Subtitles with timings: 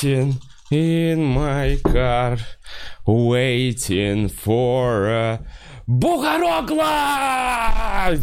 [0.00, 0.40] sitting
[0.70, 2.38] in my car,
[3.04, 5.40] waiting for a
[5.86, 8.22] Бухарок Лайв!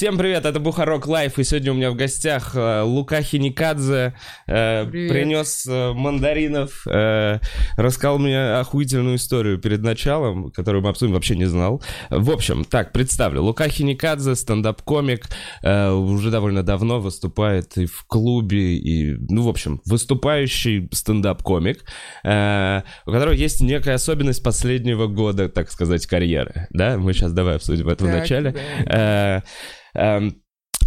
[0.00, 4.14] Всем привет, это Бухарог Лайв, и сегодня у меня в гостях э, Лука Хиникадзе,
[4.46, 7.38] э, принес э, мандаринов, э,
[7.76, 11.82] рассказал мне охуительную историю перед началом, которую мы обсудим, вообще не знал.
[12.08, 15.26] В общем, так, представлю, Лука Хиникадзе, стендап-комик,
[15.62, 21.84] э, уже довольно давно выступает и в клубе, и, ну, в общем, выступающий стендап-комик,
[22.24, 26.96] э, у которого есть некая особенность последнего года, так сказать, карьеры, да?
[26.96, 28.56] Мы сейчас давай обсудим это в Так, начале.
[28.86, 29.42] да.
[29.42, 29.42] Э,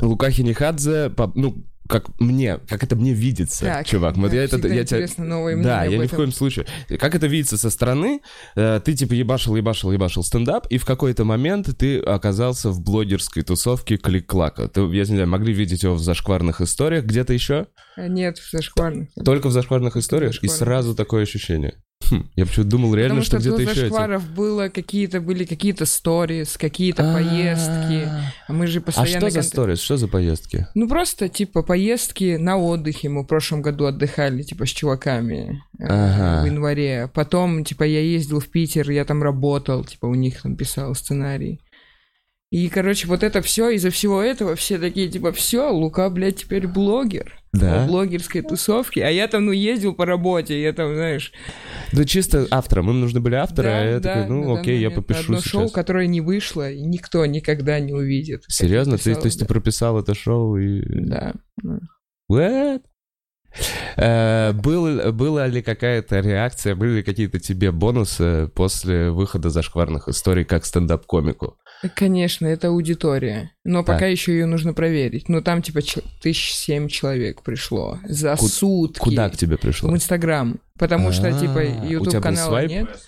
[0.02, 4.16] Лука Хинихадзе, ну, как мне, как это мне видится, Так, чувак.
[4.18, 6.66] Вот да, я это, я тебя- новые Да, я ни в коем случае.
[6.98, 8.22] Как это видится со стороны?
[8.56, 13.44] Э, Ты типа ебашил, ебашил, ебашил стендап, и в какой-то момент ты оказался в блогерской
[13.44, 14.70] тусовке Клик-Клака.
[14.70, 17.68] Ты, я не знаю, могли видеть его в зашкварных историях, где-то еще?
[17.98, 19.10] А Нет, в зашкварных.
[19.24, 20.32] Только в зашкварных историях?
[20.32, 20.58] И зашкварных.
[20.58, 21.83] сразу такое ощущение.
[22.10, 23.90] Хм, я почему-то думал реально, Потому что, что, где-то еще эти...
[23.90, 28.10] зашкваров было какие-то, были какие-то сторис, какие-то поездки.
[28.48, 29.30] А мы же А постоянно...
[29.30, 29.80] что за сторис?
[29.80, 30.68] Что за поездки?
[30.76, 33.10] Ну, просто, типа, поездки на отдыхе.
[33.10, 37.10] Мы в прошлом году отдыхали, типа, с чуваками э, в январе.
[37.14, 41.60] Потом, типа, я ездил в Питер, я там работал, типа, у них там писал сценарий.
[42.54, 46.68] И, короче, вот это все, из-за всего этого все такие, типа, все, Лука, блядь, теперь
[46.68, 47.42] блогер.
[47.52, 47.88] Да?
[47.88, 49.04] Блогерской тусовке.
[49.04, 51.34] А я там, ну, ездил по работе, я там, знаешь...
[51.94, 52.92] Да чисто автором.
[52.92, 55.50] Им нужны были авторы, а я да, такой, ну окей, я попишу Одно сейчас.
[55.50, 58.44] шоу, которое не вышло, и никто никогда не увидит.
[58.50, 59.00] Серьезно?
[59.00, 59.50] Ты, писал, то есть ты да.
[59.50, 60.84] прописал это шоу и...
[60.86, 61.34] Да.
[62.32, 62.84] What?
[63.98, 70.46] Э, был, была ли какая-то реакция, были ли какие-то тебе бонусы после выхода зашкварных историй
[70.46, 71.58] как стендап-комику?
[71.96, 73.52] Конечно, это аудитория.
[73.64, 74.10] Но пока Так.
[74.12, 75.28] еще ее нужно проверить.
[75.30, 75.82] Ну, там, типа,
[76.22, 79.00] тысяч семь человек пришло за Ку- сутки.
[79.00, 79.90] Куда к тебе пришло?
[79.90, 80.60] В Инстаграм.
[80.78, 82.70] Потому что, А, типа, у тебя был YouTube канала свайп?
[82.72, 83.08] нет.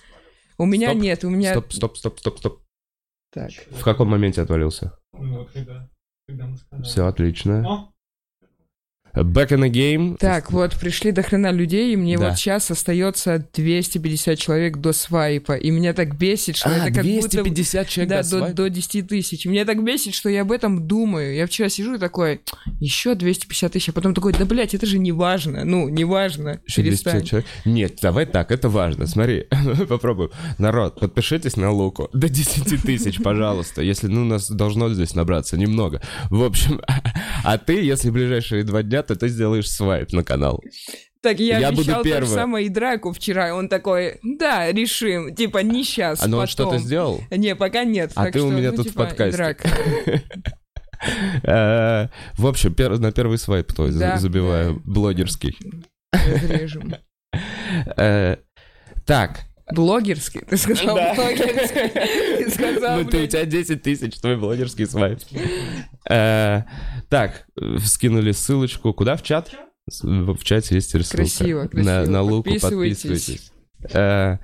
[0.58, 1.50] У меня Стоп, нет, у меня...
[1.52, 2.62] Стоп, стоп, стоп, стоп, стоп.
[3.32, 3.50] Так.
[3.70, 4.92] В каком моменте отвалился?
[5.12, 5.88] Ну, вот когда,
[6.28, 6.84] когда мы сказали.
[6.84, 7.68] Все отлично.
[7.68, 7.92] О,
[9.16, 10.16] Back in the game.
[10.18, 12.28] Так, вот, пришли до хрена людей, и мне Да.
[12.30, 15.54] вот сейчас остается 250 человек до свайпа.
[15.56, 17.28] И меня так бесит, что А, это как будто...
[17.42, 18.52] 250 человек Да, до свайпа?
[18.54, 19.46] до 10 тысяч.
[19.46, 21.34] Меня так бесит, что я об этом думаю.
[21.34, 22.40] Я вчера сижу и такой,
[22.80, 25.64] еще 250 тысяч, а потом такой, да, блядь, это же не важно.
[25.64, 26.60] Ну, не важно.
[26.66, 27.24] Еще 250 Перестань.
[27.24, 27.46] человек?
[27.64, 29.06] Нет, давай так, это важно.
[29.06, 29.46] Смотри,
[29.88, 30.30] попробуем.
[30.58, 32.10] Народ, подпишитесь на Луку.
[32.12, 33.80] До 10 тысяч, пожалуйста.
[33.82, 36.02] Если, ну, нас должно здесь набраться немного.
[36.30, 36.80] В общем,
[37.44, 40.62] а ты, если в ближайшие два дня, то ты сделаешь свайп на канал.
[41.22, 42.28] Так я, Я буду обещал же первым.
[42.30, 43.54] самое и драку вчера.
[43.54, 45.34] Он такой, да, решим.
[45.34, 47.20] Типа, не сейчас, А ну он что-то сделал?
[47.30, 48.12] Не, пока нет.
[48.14, 49.56] А так ты у что, меня ну, тут в типа, и подкасте.
[51.42, 52.08] Э,
[52.38, 55.56] В общем, на первый свайп твой забиваю, блогерский.
[56.12, 56.94] Разрежем.
[57.96, 58.36] Э,
[59.04, 59.40] Так,
[59.72, 60.40] Блогерский?
[60.48, 61.14] Ты сказал Да.
[61.14, 61.88] блогерский?
[62.44, 65.18] Ты сказал, ну ты, у тебя 10 тысяч, твой блогерский свайп.
[66.08, 66.62] Э,
[67.08, 67.46] Так,
[67.84, 68.92] скинули ссылочку.
[68.94, 69.16] Куда?
[69.16, 69.50] В чат?
[70.02, 71.16] В чате есть ссылка.
[71.16, 72.06] Красиво, На, красиво.
[72.12, 73.02] на Луку Подписывайтесь.
[73.02, 73.52] подписывайтесь.
[73.92, 74.38] Э,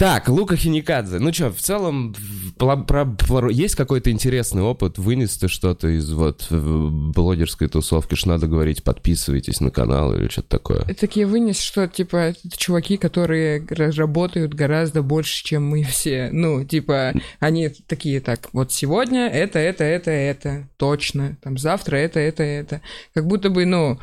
[0.00, 1.18] Так, Лука Хиникадзе.
[1.18, 2.14] Ну что, в целом,
[2.56, 4.96] пла- про- про- есть какой-то интересный опыт?
[4.96, 10.28] Вынес ты что-то из вот э, блогерской тусовки, что надо говорить, подписывайтесь на канал или
[10.28, 10.84] что-то такое?
[10.94, 16.30] Такие вынес, что, типа, это чуваки, которые работают гораздо больше, чем мы все.
[16.32, 21.36] Ну, типа, они такие, так, вот сегодня это, это, это, это, точно.
[21.42, 22.80] Там завтра это, это, это.
[23.12, 24.00] Как будто бы, ну,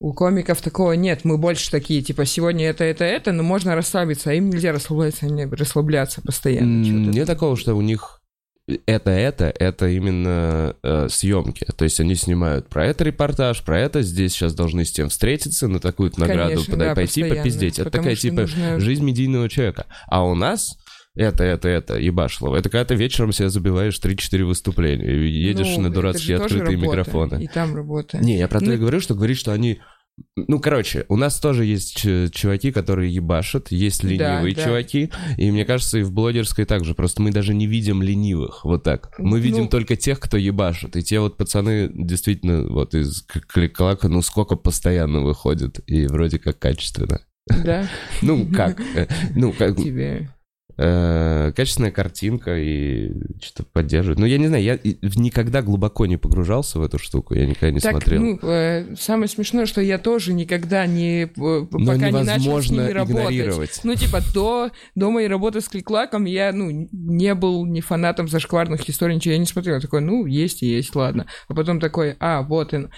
[0.00, 1.20] у комиков такого нет.
[1.24, 5.26] Мы больше такие, типа, сегодня это, это, это, но можно расслабиться, а им нельзя расслабляться,
[5.26, 6.84] они расслабляться постоянно.
[6.84, 6.98] Чё-то.
[7.16, 8.16] Нет такого, что у них
[8.86, 11.66] это это, это именно э, съемки.
[11.76, 15.66] То есть они снимают про это репортаж, про это, здесь сейчас должны с тем встретиться,
[15.68, 17.36] на такую награду Конечно, подай- да, пойти постоянно.
[17.42, 17.78] попиздеть.
[17.78, 19.86] Это такая типа нужно- жизнь медийного человека.
[20.06, 20.78] А у нас
[21.14, 22.56] это, это, это, ебашлово.
[22.56, 26.86] Это когда ты вечером себе забиваешь 3-4 выступления и едешь Ну, на дурацкие открытые работа,
[26.86, 27.42] микрофоны.
[27.44, 28.18] И там работа.
[28.18, 29.80] Не, я про то Ну, и говорю, что говорит, что они...
[30.36, 34.64] Ну, короче, у нас тоже есть чуваки, которые ебашат, есть Да, ленивые да.
[34.64, 38.82] чуваки, и мне кажется, и в блогерской также, просто мы даже не видим ленивых, вот
[38.82, 39.14] так.
[39.18, 43.46] Мы Ну- видим только тех, кто ебашит, и те вот пацаны действительно вот из к-
[43.46, 47.22] клик-клака, ну, сколько постоянно выходит, и вроде как качественно.
[47.64, 47.88] Да,
[48.22, 48.78] Ну, как?
[49.34, 49.76] Ну, как...
[49.76, 50.28] тебе.
[50.76, 53.12] Э, качественная картинка и
[53.42, 54.18] что-то поддерживает.
[54.18, 57.80] Ну, я не знаю, я никогда глубоко не погружался в эту штуку, я никогда не
[57.80, 58.22] Так, смотрел.
[58.22, 61.24] ну, э, самое смешное, что я тоже никогда не...
[61.24, 63.80] э, Но пока не начал с ними работать.
[63.84, 68.88] Ну, типа, до, до моей работы с Кликлаком я, ну, не был ни фанатом зашкварных
[68.88, 69.76] историй, ничего, я не смотрел.
[69.76, 71.26] Я такой, ну, есть и есть, ладно.
[71.48, 72.90] А потом такой, а, вот он.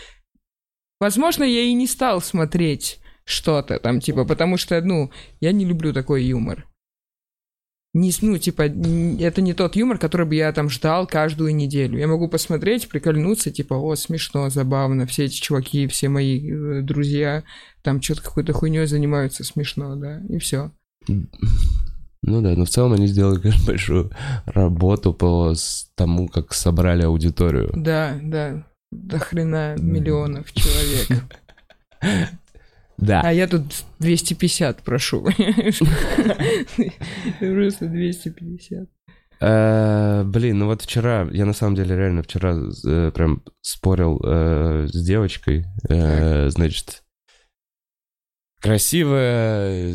[1.00, 5.10] Возможно, я и не стал смотреть что-то там, типа, потому что, ну,
[5.40, 6.66] я не люблю такой юмор.
[7.94, 11.98] Не, ну, типа, это не тот юмор, который бы я там ждал каждую неделю.
[11.98, 17.44] Я могу посмотреть, прикольнуться, типа, о, смешно, забавно, все эти чуваки, все мои э, друзья
[17.82, 20.70] там что-то какой-то хуйней занимаются, смешно, да, и все.
[21.08, 24.10] Ну да, но в целом они сделали, конечно, большую
[24.46, 25.52] работу по
[25.96, 27.72] тому, как собрали аудиторию.
[27.74, 31.24] Да, да, до хрена миллионов человек.
[32.98, 33.22] Да.
[33.24, 33.62] А я тут
[33.98, 35.22] 250 прошу.
[37.40, 38.88] Просто 250.
[39.42, 42.56] Э, Блин, ну вот вчера, я на самом деле реально вчера
[42.86, 47.02] э, прям спорил э, с девочкой, значит,
[48.60, 49.94] красивая,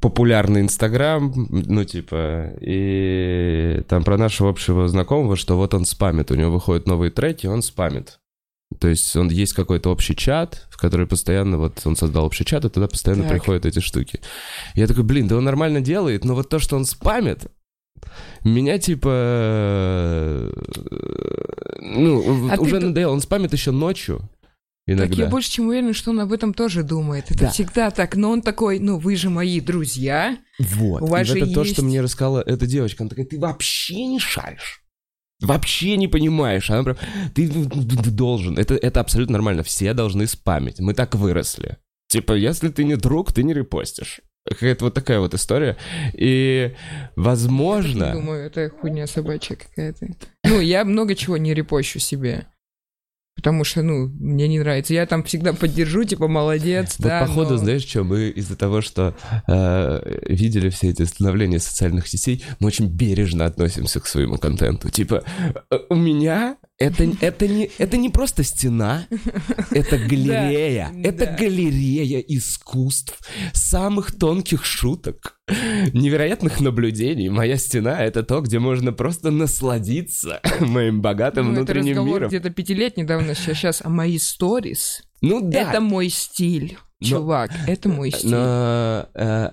[0.00, 6.34] популярный Инстаграм, ну типа, и там про нашего общего знакомого, что вот он спамит, у
[6.34, 8.18] него выходят новые треки, он спамит.
[8.80, 12.64] То есть он есть какой-то общий чат, в который постоянно, вот он создал общий чат,
[12.64, 13.32] и туда постоянно Так.
[13.32, 14.20] приходят эти штуки.
[14.74, 17.46] Я такой, блин, да он нормально делает, но вот то, что он спамит,
[18.44, 19.08] меня типа...
[19.12, 20.52] э,
[21.80, 23.12] Ну, А ты уже ду- надоело.
[23.12, 24.28] Он спамит еще ночью
[24.86, 25.08] иногда.
[25.08, 27.26] Так я больше чем уверена, что он об этом тоже думает.
[27.30, 27.50] Это Да.
[27.50, 28.16] всегда так.
[28.16, 30.36] Но он такой, ну вы же мои друзья.
[30.58, 31.02] Вот.
[31.02, 33.02] У вас и же это то, есть- что мне рассказала эта девочка.
[33.04, 34.81] Она такая, ты вообще не шаришь.
[35.42, 36.70] Вообще не понимаешь.
[36.70, 36.96] Она прям,
[37.34, 37.48] ты
[38.10, 38.56] должен.
[38.56, 39.62] Это, это абсолютно нормально.
[39.62, 40.80] Все должны спамить.
[40.80, 41.78] Мы так выросли.
[42.08, 44.20] Типа, если ты не друг, ты не репостишь.
[44.48, 45.76] Какая-то вот такая вот история.
[46.14, 46.74] И,
[47.16, 48.12] возможно...
[48.12, 50.08] Думаю, это хуйня собачья какая-то.
[50.44, 52.46] Ну, я много чего не репощу себе.
[53.42, 54.94] Потому что, ну, мне не нравится.
[54.94, 57.20] Я там всегда поддержу, типа, молодец, Вот да.
[57.26, 59.16] походу, но- знаешь что, мы из-за того, что
[59.48, 64.90] э, видели все эти становления социальных сетей, мы очень бережно относимся к своему контенту.
[64.90, 65.24] Типа,
[65.70, 69.06] э, у меня это, это, не, это не просто стена,
[69.72, 70.92] это галерея.
[71.02, 73.18] Это галерея искусств,
[73.52, 75.40] самых тонких шуток,
[75.92, 77.28] невероятных наблюдений.
[77.28, 82.28] Моя стена— это то, где можно просто насладиться моим богатым Ну, это внутренним разговор миром.
[82.28, 87.88] где-то пятилетний давно сейчас, а мои сторис Ну да, это мой стиль, Но- чувак, это
[87.88, 88.30] мой стиль.
[88.30, 89.50] Но, э,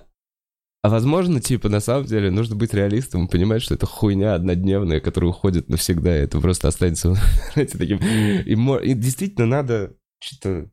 [0.82, 5.00] а возможно, типа, на самом деле, нужно быть реалистом и понимать, что это хуйня однодневная,
[5.00, 7.14] которая уходит навсегда, и это просто останется,
[7.54, 7.98] знаете, таким...
[7.98, 10.70] И, и действительно надо что-то...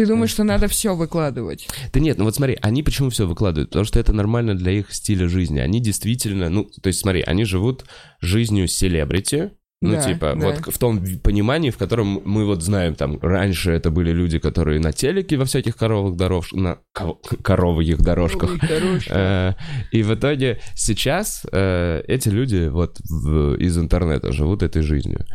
[0.00, 1.68] Ты думаешь, что надо все выкладывать?
[1.92, 3.68] Да нет, ну вот смотри, они почему все выкладывают?
[3.68, 5.58] Потому что это нормально для их стиля жизни.
[5.58, 7.84] Они действительно, ну, то есть смотри, они живут
[8.22, 9.50] жизнью селебрити,
[9.82, 10.46] ну, Да, типа, да.
[10.46, 14.80] вот в том понимании, в котором мы вот знаем, там, раньше это были люди, которые
[14.80, 18.50] на телеке во всяких коровых дорожках, на ко- коровьих дорожках.
[19.10, 19.52] Э,
[19.90, 23.00] И в итоге сейчас э, эти люди вот
[23.58, 25.26] из интернета живут этой жизнью.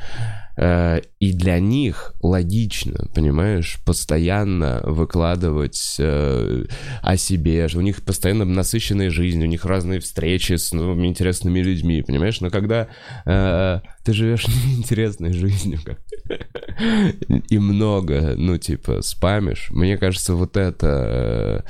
[0.57, 6.65] Э, И для них логично, понимаешь, постоянно выкладывать э,
[7.01, 7.67] о себе.
[7.75, 12.41] У них постоянно насыщенная жизнь, у них разные встречи с новыми интересными людьми, понимаешь?
[12.41, 12.87] Но когда
[13.25, 15.79] э, ты живешь неинтересной жизнью
[17.49, 21.65] и много, ну, типа, спамишь, мне кажется, вот это...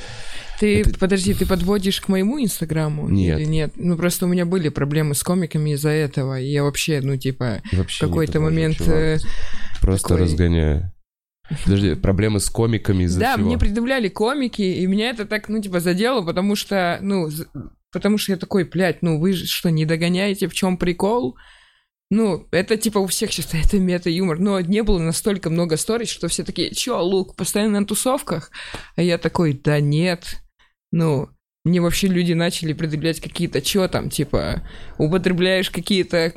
[0.60, 3.10] Ты, это- подожди, ты подводишь к моему инстаграму?
[3.10, 3.40] Нет.
[3.40, 3.74] Или нет?
[3.76, 7.62] Ну, просто у меня были проблемы с комиками из-за этого, и я вообще, ну, типа,
[7.74, 8.94] Вообще в какой-то подвожу, чувак.
[8.94, 9.18] э,
[9.82, 10.92] Просто такой- разгоняю.
[11.64, 13.46] Подожди, проблемы с комиками из-за Да, чего?
[13.46, 17.30] мне предъявляли комики, и меня это так, ну, типа, задело, потому что, ну,
[17.92, 21.38] потому что я такой, блядь, ну, вы что, не догоняете, в чем прикол?
[22.12, 26.28] Ну, это типа у всех сейчас это мета-юмор, но не было настолько много сторис, что
[26.28, 28.50] все такие, чё, Лук, постоянно на тусовках?
[28.96, 30.38] А я такой, да нет,
[30.92, 31.30] ну,
[31.66, 34.62] мне вообще люди начали предъявлять какие-то, чё там, типа,
[35.00, 36.32] употребляешь какие-то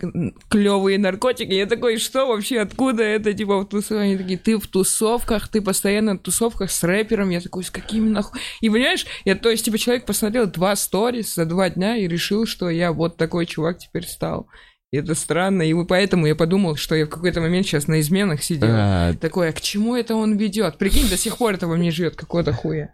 [0.48, 1.52] клевые наркотики.
[1.52, 4.00] Я такой, что вообще, откуда это, типа, в тусовках?
[4.00, 7.28] Они такие, ты в тусовках, ты постоянно в тусовках с рэпером.
[7.28, 8.40] Я такой, с какими нахуй?
[8.62, 12.46] И понимаешь, я, то есть, типа, человек посмотрел два сторис за два дня и решил,
[12.46, 14.48] что я вот такой чувак теперь стал.
[14.90, 18.42] И это странно, и поэтому я подумал, что я в какой-то момент сейчас на изменах
[18.42, 18.70] сидел.
[18.70, 20.78] А, Такой, а к чему это он ведет?
[20.78, 22.90] Прикинь, до сих пор это во мне живет какого-то хуя.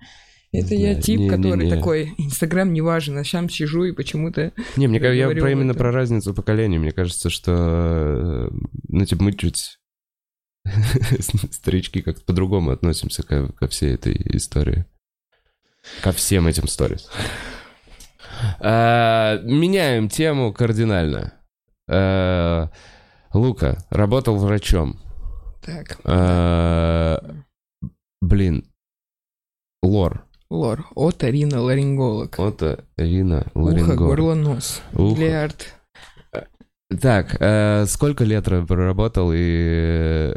[0.54, 1.36] Это я тип, не-не-не.
[1.36, 4.52] который такой, Инстаграм не важен, а сам сижу и почему-то...
[4.76, 5.78] не, мне кажется, я про именно это.
[5.80, 6.78] про разницу поколений.
[6.78, 8.56] Мне кажется, что, э,
[8.88, 9.78] ну, типа, мы чуть
[11.50, 14.86] старички как-то по-другому относимся ко, ко всей этой истории.
[16.02, 17.10] Ко всем этим сторис.
[18.60, 21.34] Э, Меняем тему кардинально.
[21.88, 22.68] Э,
[23.32, 25.00] Лука работал врачом.
[25.62, 27.18] Так, Э,
[28.20, 28.64] Блин.
[29.82, 30.23] Лор.
[30.50, 30.86] Лор.
[30.94, 32.38] Оториноларинголог.
[32.38, 34.08] Это Ирина Ухо, Ларингол.
[34.08, 34.82] горло, нос.
[34.92, 35.20] Ухо.
[35.20, 35.74] Миллиард.
[37.00, 40.34] Так, э, сколько лет проработал и э,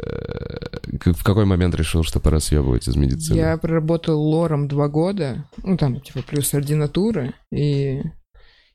[1.12, 3.36] в какой момент решил, что пора съебывать из медицины?
[3.36, 8.02] Я проработал лором два года, ну там, типа, плюс ординатура, и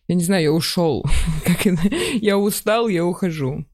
[0.08, 1.04] я не знаю, я ушел.
[2.22, 3.66] Я устал, я ухожу.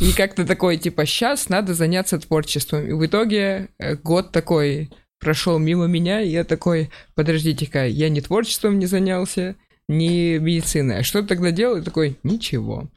[0.00, 2.86] И как-то такой, типа, сейчас надо заняться творчеством.
[2.86, 8.20] И в итоге э, год такой прошел мимо меня, и я такой, подождите-ка, я ни
[8.20, 9.56] творчеством не занялся,
[9.88, 10.98] ни медициной.
[10.98, 11.78] А что тогда делал?
[11.78, 12.88] И такой, ничего.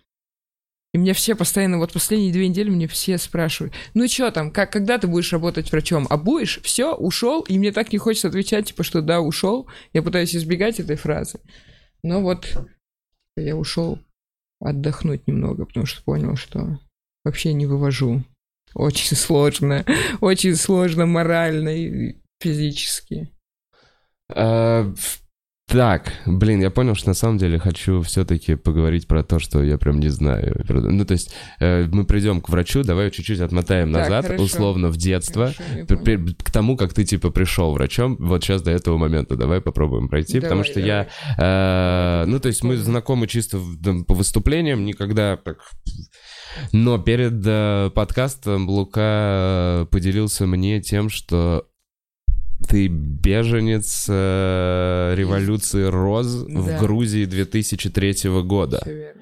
[0.92, 4.72] И мне все постоянно, вот последние две недели мне все спрашивают, ну что там, как,
[4.72, 6.08] когда ты будешь работать врачом?
[6.10, 6.60] А будешь?
[6.64, 7.42] Все, ушел?
[7.42, 9.68] И мне так не хочется отвечать, типа, что да, ушел.
[9.94, 11.40] Я пытаюсь избегать этой фразы.
[12.02, 12.58] Но вот
[13.38, 14.00] я ушел
[14.60, 16.80] отдохнуть немного, потому что понял, что
[17.24, 18.24] вообще не вывожу.
[18.76, 19.86] Очень сложно,
[20.22, 23.30] очень сложно морально и физически.
[24.34, 24.94] Э,
[25.68, 29.78] Так, блин, я понял, что на самом деле хочу все-таки поговорить про то, что я
[29.78, 30.66] прям не знаю.
[30.68, 34.44] Ну, то есть э, мы придем к врачу, давай чуть-чуть отмотаем Так, назад, хорошо.
[34.46, 35.54] условно, в детство.
[35.88, 40.10] Хорошо, К тому, как ты, типа, пришел врачом, вот сейчас до этого момента давай попробуем
[40.10, 41.08] пройти, потому Давай, что я...
[41.38, 45.60] э, ну, то есть мы знакомы чисто в- там, по выступлениям, никогда так...
[46.72, 51.66] Но перед э, подкастом Лука э, поделился мне тем, что
[52.68, 56.78] ты беженец э, революции Роз в Да.
[56.80, 58.82] Грузии 2003 года.
[58.86, 59.22] Верно.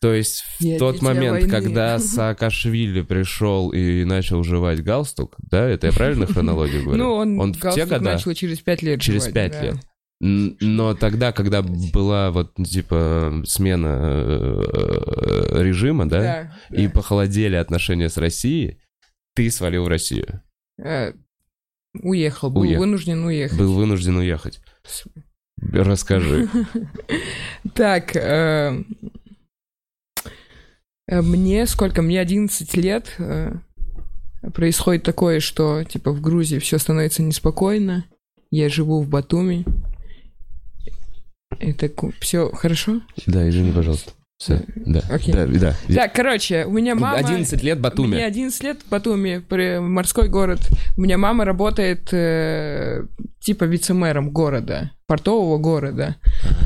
[0.00, 1.48] То есть в Я тот момент, войны.
[1.48, 7.02] когда Саакашвили пришел и начал жевать галстук, да, это я правильно хронологию говорю?
[7.02, 8.00] Ну, он, Он в те года?
[8.00, 9.76] начал через пять лет Через пять лет.
[10.18, 16.20] Но тогда, когда была вот, типа, смена э, режима, да,
[16.70, 16.92] Да, и да.
[16.92, 18.80] похолодели отношения с Россией,
[19.34, 20.40] ты свалил в Россию.
[20.82, 21.12] Э,
[22.02, 23.58] Уехал, был вынужден уехать.
[23.58, 24.60] Был вынужден уехать.
[25.72, 26.48] Расскажи.
[27.74, 28.82] Так, э,
[31.08, 32.00] мне сколько?
[32.00, 33.16] Мне 11 лет.
[34.54, 38.06] Происходит такое, что типа в Грузии все становится неспокойно.
[38.50, 39.64] Я живу в Батуми.
[41.58, 43.00] Это все хорошо?
[43.26, 44.12] Да, извини, пожалуйста.
[44.38, 45.32] Все, да, Окей.
[45.32, 45.76] да, да.
[45.94, 47.16] Так, короче, у меня мама...
[47.16, 48.16] 11 лет Батуми.
[48.16, 49.42] Мне 11 лет в Батуми,
[49.78, 50.60] морской город.
[50.98, 53.06] У меня мама работает э,
[53.40, 56.16] типа вице-мэром города, портового города.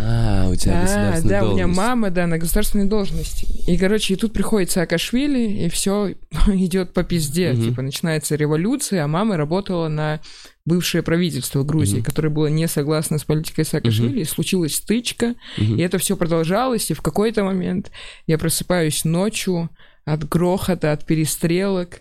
[0.02, 1.78] А, у тебя Да, государственная да, у меня должность.
[1.78, 3.46] мама, да, на государственной должности.
[3.70, 6.14] И, короче, и тут приходит Саакашвили, и все
[6.48, 7.52] идет по пизде.
[7.52, 7.62] Мгм.
[7.62, 10.20] Типа начинается революция, а мама работала на
[10.66, 12.04] бывшее правительство Грузии, Мгм.
[12.04, 14.20] которое было не согласно с политикой Саакашвили.
[14.20, 15.76] И случилась стычка, Мгм.
[15.76, 17.90] и это все продолжалось, и в какой-то момент
[18.26, 19.70] я просыпаюсь ночью
[20.04, 22.00] от грохота, от перестрелок,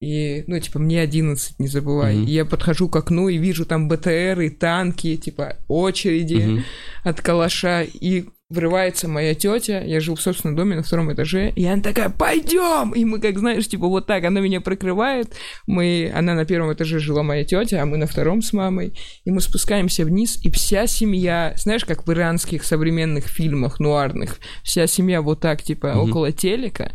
[0.00, 2.16] и, ну, типа, мне 11, не забывай.
[2.16, 6.64] И я подхожу к окну и вижу там БТР и танки, типа, очереди Мгм.
[7.04, 11.64] от калаша, и врывается моя тетя, я жил в собственном доме на втором этаже, и
[11.64, 12.92] она такая, пойдем!
[12.92, 15.34] И мы, как знаешь, типа вот так, она меня прикрывает,
[15.66, 18.92] мы, она на первом этаже жила моя тетя, а мы на втором с мамой,
[19.24, 24.86] и мы спускаемся вниз, и вся семья, знаешь, как в иранских современных фильмах нуарных, вся
[24.86, 26.10] семья вот так, типа, Мгм.
[26.10, 26.92] около телека,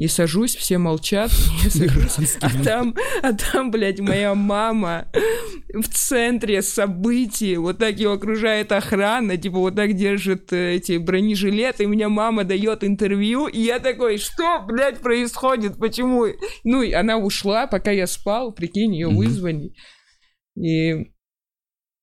[0.00, 1.30] и сажусь, все молчат,
[1.62, 5.06] я сажусь, а там, а там, блядь, моя мама
[5.74, 11.84] в центре событий, вот так ее окружает охрана, типа вот так держит э, эти бронежилеты,
[11.84, 16.28] и меня мама дает интервью, и я такой, что, блядь, происходит, почему?
[16.64, 19.74] Ну, и она ушла, пока я спал, прикинь, ее вызвали,
[20.56, 21.12] и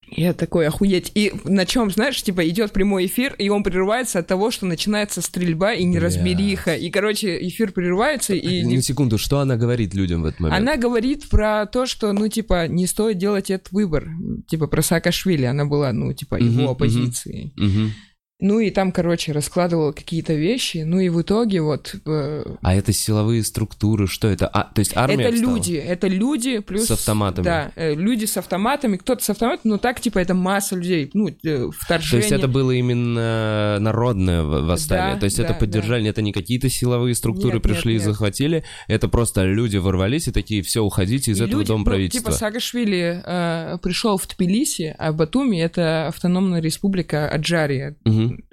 [0.09, 1.11] я такой, охуеть.
[1.15, 5.21] И на чем, знаешь, типа идет прямой эфир, и он прерывается от того, что начинается
[5.21, 6.75] стрельба и неразбериха.
[6.75, 10.59] И, короче, эфир прерывается, и Ну, секунду, что она говорит людям в этот момент?
[10.61, 14.09] она говорит про то, что, ну, типа, не стоит делать этот выбор.
[14.47, 15.43] Типа, про Саакашвили.
[15.45, 16.69] Она была, ну, типа, его мгм.
[16.69, 17.53] оппозицией.
[17.57, 17.91] Мгм.
[18.39, 20.83] Ну, и там, короче, раскладывала какие-то вещи.
[20.85, 21.95] Ну, и в итоге вот...
[22.05, 24.47] э, А это силовые структуры, что это?
[24.47, 25.55] А, то есть армия это встала?
[25.55, 26.85] люди, это люди плюс...
[26.85, 27.43] С автоматами.
[27.45, 31.29] Да, э, люди с автоматами, кто-то с автоматами, но так, типа, это масса людей, ну,
[31.29, 32.19] э, То вторжение.
[32.27, 35.15] есть это было именно народное в- восстание?
[35.15, 38.05] Да, То есть это да, поддержали, это не какие-то силовые структуры Нет, пришли нет, и
[38.05, 38.13] нет.
[38.13, 41.85] захватили, это просто люди ворвались и такие, все, уходите из И этого люди, дома ну,
[41.85, 42.31] правительства.
[42.31, 47.95] типа Саакашвили э, пришел в Тбилиси, а Батуми это автономная республика Аджария,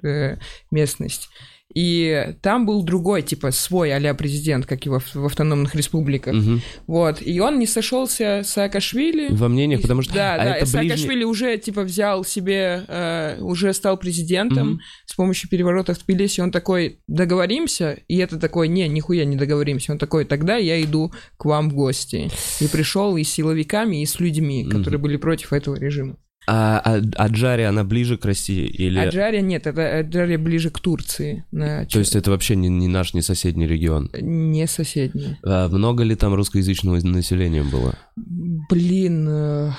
[0.03, 0.37] Э,
[0.71, 1.29] местность.
[1.73, 6.33] И там был другой, типа, свой а президент, как и в, в автономных республиках.
[6.33, 6.61] Мгм.
[6.87, 7.21] Вот.
[7.21, 9.27] И он не сошелся с Саакашвили.
[9.31, 10.13] Во мнениях, потому что...
[10.13, 14.67] Да, а да, это и ближний- Саакашвили уже, типа, взял себе, э, уже стал президентом
[14.67, 14.79] Мгм.
[15.05, 16.39] с помощью переворота в Тбилиси.
[16.39, 17.99] Он такой, договоримся?
[18.07, 19.91] И это такой, не, нихуя не договоримся.
[19.91, 22.31] Он такой, тогда я иду к вам в гости.
[22.61, 26.15] И пришел и с силовиками, и с людьми, которые были против этого режима.
[26.47, 28.65] А, а, а Джари, она ближе к России?
[28.65, 28.99] Или...
[28.99, 31.43] Аджария нет, это Аджария ближе к Турции.
[31.51, 34.09] На То есть это вообще не, не наш, не соседний регион?
[34.13, 35.39] Не соседняя.
[35.43, 37.95] А много ли там русскоязычного населения было?
[38.15, 39.71] Блин, э,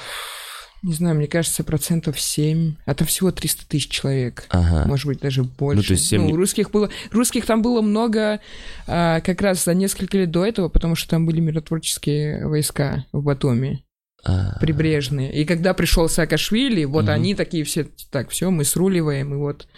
[0.83, 2.77] не знаю, мне кажется, процентов 7.
[2.85, 4.45] А там всего 300 тысяч человек.
[4.51, 4.87] Ага.
[4.89, 5.77] Может быть, даже больше.
[5.77, 6.91] Ну, то есть семь не- русских было...
[7.11, 8.41] Русских там было много
[8.87, 13.23] а, как раз за несколько лет до этого, потому что там были миротворческие войска в
[13.23, 13.83] Батуми,
[14.25, 15.33] А, прибрежные.
[15.33, 17.13] И когда пришел Саакашвили, вот Мгм.
[17.13, 19.69] они такие все, так, все, мы сруливаем, и вот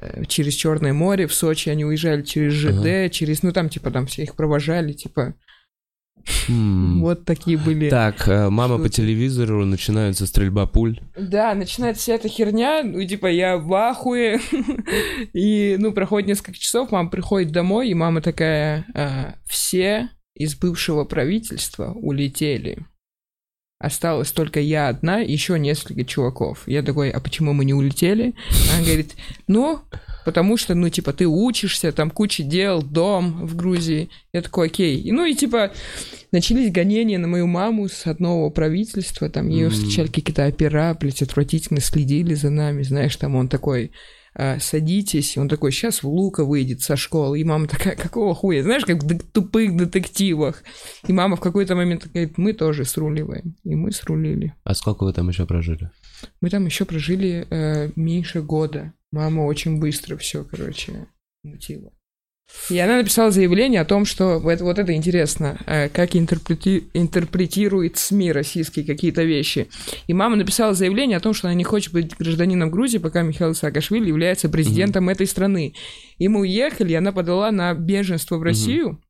[0.00, 4.06] э, через Черное море в Сочи они уезжали через ЖД, через, ну там типа там
[4.06, 5.34] все их провожали, типа
[6.46, 7.00] хм.
[7.00, 7.90] вот такие были.
[7.90, 11.00] Так, э, мама по телевизору, начинается стрельба пуль.
[11.18, 14.40] Да, начинается вся эта херня, ну, типа, я в ахуе,
[15.32, 21.04] и, ну, проходит несколько часов, мама приходит домой, и мама такая, «А, все из бывшего
[21.04, 22.86] правительства улетели.
[23.84, 26.62] Осталась только я одна еще несколько чуваков.
[26.66, 28.34] Я такой, а почему мы не улетели?
[28.72, 29.12] Она говорит,
[29.46, 29.80] ну,
[30.24, 34.08] потому что, ну, типа, ты учишься, там куча дел, дом в Грузии.
[34.32, 34.98] Я такой, окей.
[34.98, 35.70] И, ну, и, типа,
[36.32, 39.70] начались гонения на мою маму с одного правительства, там ее М.
[39.70, 43.90] встречали какие-то опера, блядь, отвратительно следили за нами, знаешь, там он такой,
[44.34, 48.62] «А, садитесь, он такой, сейчас в Лука выйдет со школы, и мама такая, какого хуя,
[48.62, 50.62] знаешь, как в тупых детективах.
[51.06, 54.54] И мама в какой-то момент говорит, мы тоже сруливаем, и мы срулили.
[54.64, 55.90] А сколько вы там еще прожили?
[56.40, 58.92] Мы там еще прожили э, меньше года.
[59.12, 61.06] Мама очень быстро все, короче,
[61.42, 61.92] мутила.
[62.70, 67.98] И она написала заявление о том, что вот, вот это интересно, э, как интерпрети- интерпретирует
[67.98, 69.68] СМИ российские какие-то вещи.
[70.06, 73.54] И мама написала заявление о том, что она не хочет быть гражданином Грузии, пока Михаил
[73.54, 75.74] Саакашвили является президентом этой страны.
[76.18, 79.00] И мы уехали, и она подала на беженство в Россию.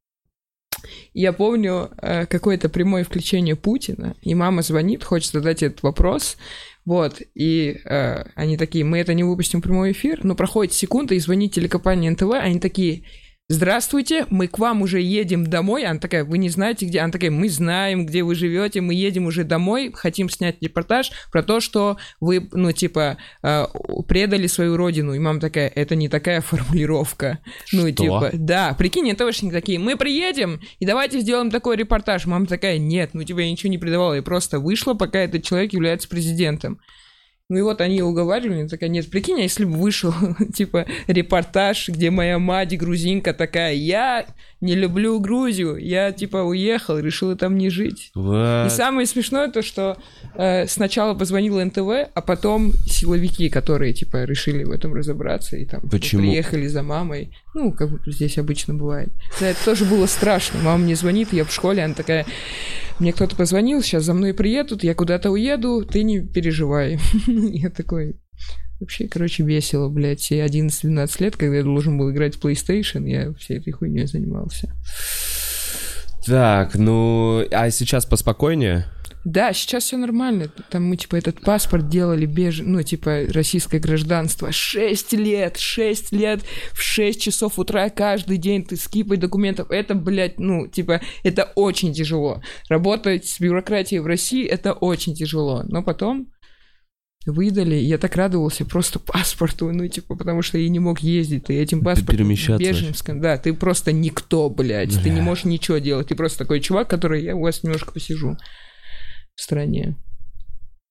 [1.12, 6.37] И Я помню э, какое-то прямое включение Путина, и мама звонит, хочет задать этот вопрос,
[6.85, 11.15] вот, и э, они такие, мы это не выпустим в прямой эфир, но проходит секунда,
[11.15, 13.04] и звонит телекомпания НТВ, они такие,
[13.49, 17.30] здравствуйте, мы к вам уже едем домой, она такая, вы не знаете где, она такая,
[17.30, 21.99] мы знаем, где вы живете, мы едем уже домой, хотим снять репортаж про то, что
[22.21, 23.67] вы, ну, типа, э,
[24.09, 27.41] предали свою родину, и мама такая, это не такая формулировка,
[27.73, 27.93] ну, Что?
[27.93, 32.26] типа, да, прикинь, НТВшники такие, мы приедем, и давайте сделаем такой репортаж.
[32.26, 35.73] Мама такая, нет, ну тебя я ничего не предавала, я просто вышла, пока этот человек
[35.73, 36.80] является президентом.
[37.50, 40.15] Ну и вот они уговаривали, она такая, нет, прикинь, а если бы вышел,
[40.54, 44.26] типа, репортаж, где моя мать грузинка такая, я
[44.63, 48.13] не люблю Грузию, я, типа, уехал, решила там не жить.
[48.15, 48.71] И What?
[48.71, 49.99] самое смешное то, что
[50.35, 55.83] э, сначала позвонил НТВ, а потом силовики, которые, типа, решили в этом разобраться и там
[55.83, 56.23] Почему?
[56.23, 57.37] приехали за мамой.
[57.54, 59.10] Ну, как здесь обычно бывает.
[59.40, 60.60] Да, это тоже было страшно.
[60.60, 62.26] Мама мне звонит, я в школе, она такая,
[62.99, 66.99] мне кто-то позвонил, сейчас за мной приедут, я куда-то уеду, ты не переживай.
[67.26, 68.17] Я такой,
[68.80, 73.32] Вообще, короче, весело, блядь, все 11-12 лет, когда я должен был играть в PlayStation, я
[73.34, 74.75] всей этой хуйней занимался.
[76.26, 78.86] Так, ну, а сейчас поспокойнее?
[79.25, 80.52] Да, сейчас все нормально.
[80.71, 82.60] Там мы, типа, этот паспорт делали беж...
[82.63, 84.52] ну, типа, российское гражданство.
[84.52, 89.71] Шесть лет, шесть лет, в 6 часов утра каждый день ты скипай документов.
[89.71, 92.43] Это, блядь, ну, типа, это очень тяжело.
[92.69, 95.63] Работать с бюрократией в России, это очень тяжело.
[95.67, 96.28] Но потом
[97.25, 101.45] выдали, и я так радовался просто паспорту, ну, типа, потому что я не мог ездить,
[101.45, 105.23] ты этим паспортом перемещаться беженском, да, ты просто никто, блядь, ты не Бля.
[105.23, 108.37] можешь ничего делать, ты просто такой чувак, который, я у вас немножко посижу
[109.34, 109.97] в стране.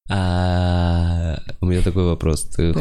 [0.09, 2.43] А у меня такой вопрос.
[2.43, 2.73] Ты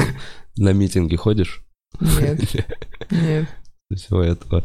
[0.56, 1.62] на митинги ходишь?
[2.00, 2.40] Нет,
[3.10, 3.48] нет.
[3.94, 4.64] Всего этого.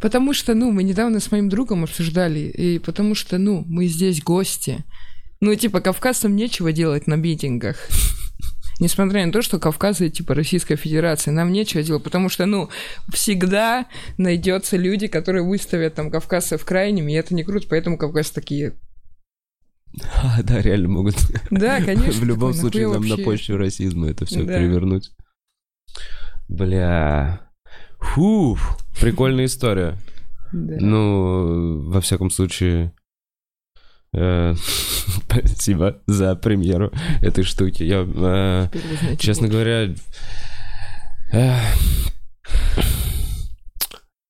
[0.00, 4.22] Потому что, ну, мы недавно с моим другом обсуждали, и потому что, ну, мы здесь
[4.22, 4.84] гости.
[5.40, 7.76] Ну, типа, кавказцам нечего делать на митингах.
[8.80, 12.70] Несмотря на то, что Кавказ это типа Российская Федерация, нам нечего делать, потому что, ну,
[13.12, 18.72] всегда найдется люди, которые выставят там кавказцев крайними, и это не круто, поэтому кавказцы такие.
[20.22, 21.16] а, Да, реально могут.
[21.50, 22.20] Да, конечно.
[22.20, 24.54] В любом такой, случае нам на вообще?» почве расизма это все Да.
[24.56, 25.10] перевернуть.
[26.48, 27.40] Бля.
[27.98, 28.56] Фу,
[29.00, 29.98] прикольная история.
[30.52, 30.76] Да.
[30.80, 32.92] Ну, во всяком случае,
[35.24, 36.92] спасибо за премьеру
[37.22, 37.82] этой штуки.
[37.82, 39.94] Я, э, честно говоря,
[41.32, 41.76] Эх.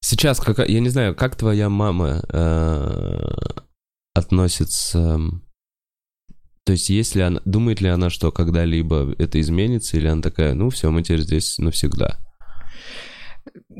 [0.02, 3.18] Сейчас, как, я не знаю, как твоя мама э,
[4.14, 5.18] относится...
[6.64, 10.68] То есть, если она, думает ли она, что когда-либо это изменится, или она такая, ну
[10.70, 12.18] все, мы теперь здесь навсегда?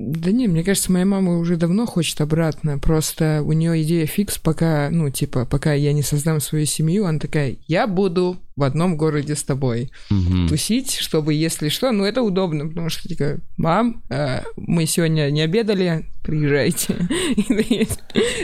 [0.03, 2.79] Да не, мне кажется, моя мама уже давно хочет обратно.
[2.79, 7.19] Просто у нее идея фикс, пока, ну, типа, пока я не создам свою семью, она
[7.19, 10.49] такая, я буду в одном городе с тобой Мгм.
[10.49, 15.41] тусить, чтобы, если что, ну, это удобно, потому что, типа, мам, э, мы сегодня не
[15.41, 16.95] обедали, приезжайте.
[17.71, 18.01] Есть-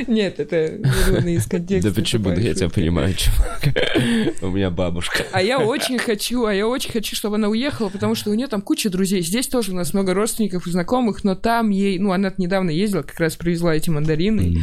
[0.09, 1.91] Нет, это вырвано из контекста.
[1.91, 2.31] Да почему?
[2.31, 2.71] Я тебя шутка.
[2.71, 3.63] понимаю, чувак.
[4.43, 5.25] У меня бабушка.
[5.33, 8.47] А я очень хочу, а я очень хочу, чтобы она уехала, потому что у нее
[8.47, 9.21] там куча друзей.
[9.23, 13.03] Здесь тоже у нас много родственников и знакомых, но там ей, ну, она недавно ездила,
[13.03, 14.57] как раз привезла эти мандарины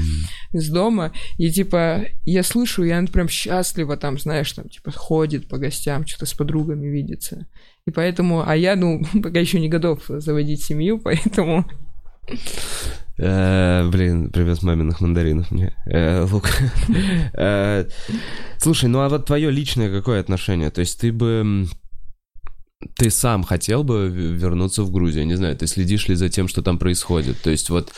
[0.51, 5.47] из дома, и типа я слышу, и она прям счастлива там, знаешь, там типа ходит
[5.47, 7.47] по гостям, что-то с подругами видится.
[7.87, 11.65] И поэтому, а я, ну, пока еще не готов заводить семью, поэтому
[13.17, 15.73] Э, Блин, привез маминых мандаринов мне.
[15.85, 16.49] Э, Лук.
[17.33, 17.85] Э,
[18.57, 20.69] Слушай, ну а вот твое личное какое отношение?
[20.69, 21.65] То есть ты бы...
[22.95, 25.25] Ты сам хотел бы вернуться в Грузию?
[25.25, 27.41] Не знаю, ты следишь ли за тем, что там происходит?
[27.41, 27.91] То есть вот...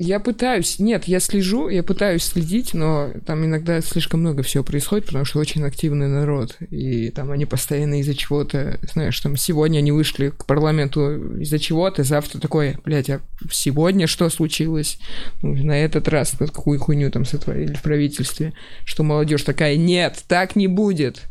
[0.00, 5.06] Я пытаюсь, нет, я слежу, я пытаюсь следить, но там иногда слишком много всего происходит,
[5.06, 9.92] потому что очень активный народ, и там они постоянно из-за чего-то, знаешь, там сегодня они
[9.92, 13.20] вышли к парламенту из-за чего-то, завтра такое, блядь, а
[13.52, 14.98] сегодня что случилось?
[15.42, 18.52] Ну, на этот раз какую хуйню там сотворили в правительстве,
[18.84, 21.22] что молодежь такая, нет, так не будет.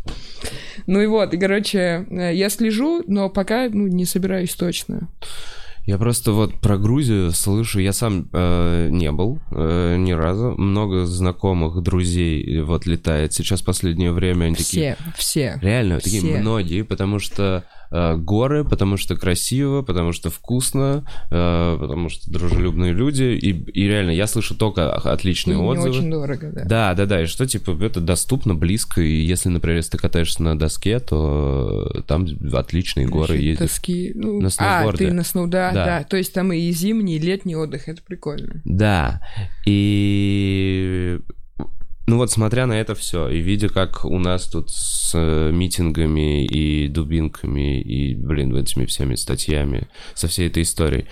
[0.88, 5.10] Ну и вот, и, короче, э, я слежу, но пока, ну, не собираюсь точно.
[5.86, 11.06] Я просто вот про Грузию слышу, я сам э, не был э, ни разу, много
[11.06, 13.34] знакомых, друзей вот летает.
[13.34, 14.96] Сейчас последнее время они такие...
[15.17, 15.60] Все, все.
[15.62, 16.38] Реально, такие Все.
[16.38, 22.92] многие, потому что э, горы, потому что красиво, потому что вкусно, э, потому что дружелюбные
[22.92, 23.24] люди.
[23.24, 25.90] И, и реально, я слышу только о- И отличные не отзывы.
[25.90, 26.64] очень дорого, да.
[26.66, 30.42] Да, да, да, и что, типа, это доступно, близко, и если, например, если ты катаешься
[30.42, 33.68] на доске, то там отличные горы Насчет ездят.
[33.70, 34.12] Тоски.
[34.16, 35.06] Ну, На а, сноуборде.
[35.08, 35.86] ты на сноу, да, Да.
[35.86, 38.62] да, То есть там и зимний, и летний отдых, это прикольно.
[38.66, 39.22] Да,
[39.66, 41.20] и...
[42.06, 46.46] Ну вот, смотря на это все, и видя, как у нас тут с э, митингами
[46.46, 51.08] и дубинками, и, блин, этими всеми статьями, со всей этой историей,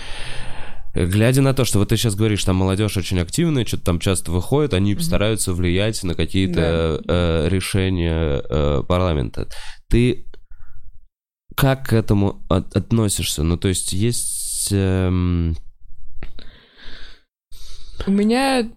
[0.94, 4.30] Глядя на то, что вот ты сейчас говоришь, там молодежь очень активная, что-то там часто
[4.32, 9.48] выходит, они стараются влиять на какие-то э, решения э, парламента.
[9.90, 10.26] Ты
[11.56, 13.44] как к этому от- относишься?
[13.44, 14.68] Ну, то есть есть...
[14.72, 15.56] эм,
[18.06, 18.70] У меня,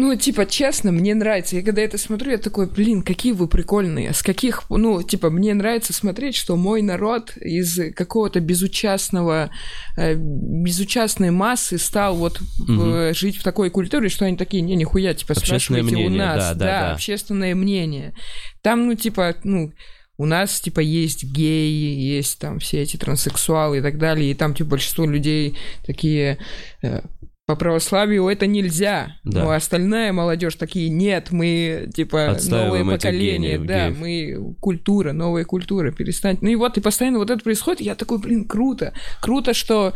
[0.00, 1.56] ну, типа, честно, мне нравится.
[1.56, 4.14] Я когда это смотрю, я такой, блин, какие вы прикольные.
[4.14, 9.50] С каких, ну, типа, мне нравится смотреть, что мой народ из какого-то безучастного,
[9.96, 13.12] э, безучастной массы стал вот Мгм.
[13.12, 16.36] жить в такой культуре, что они такие, не, нихуя, типа, Общественное спрашивайте у мнение, нас.
[16.36, 16.92] да, да, да.
[16.92, 18.14] общественное мнение.
[18.62, 19.72] Там, ну, типа, ну,
[20.16, 24.54] у нас, типа, есть геи, есть там все эти транссексуалы и так далее, и там,
[24.54, 26.38] типа, большинство людей такие
[26.82, 27.00] э,
[27.48, 29.16] по православию это нельзя.
[29.24, 29.44] Да.
[29.44, 33.98] Но остальная молодежь такие, нет, мы, типа, Отстаиваем новое поколение, гениев, да, геев.
[33.98, 36.36] мы культура, новая культура, перестань.
[36.42, 38.92] Ну и вот, и постоянно вот это происходит, я такой, блин, круто.
[39.22, 39.94] Круто, что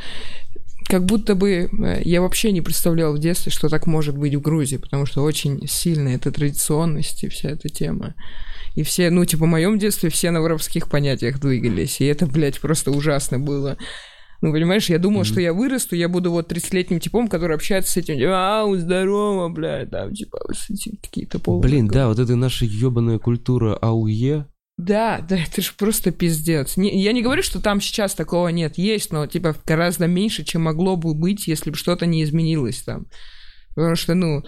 [0.87, 4.41] как будто бы э, я вообще не представлял в детстве, что так может быть в
[4.41, 8.15] Грузии, потому что очень сильная эта традиционность и вся эта тема.
[8.77, 12.61] И все, ну, типа, в моем детстве все на воровских понятиях двигались, и это, блядь,
[12.61, 13.77] просто ужасно было.
[14.43, 17.97] Ну, понимаешь, я думал, что я вырасту, я буду вот 30-летним типом, который общается с
[17.97, 21.63] этим, ау, здорово, блядь, там, типа, с этим какие-то полные.
[21.63, 24.47] Блин, да, вот эта наша ебаная культура АУЕ.
[24.79, 26.77] Да, да, это же просто пиздец.
[26.77, 30.63] Не- я не говорю, что там сейчас такого нет, есть, но типа гораздо меньше, чем
[30.63, 33.07] могло бы быть, если бы что-то не изменилось там.
[33.77, 34.43] Потому что, ну,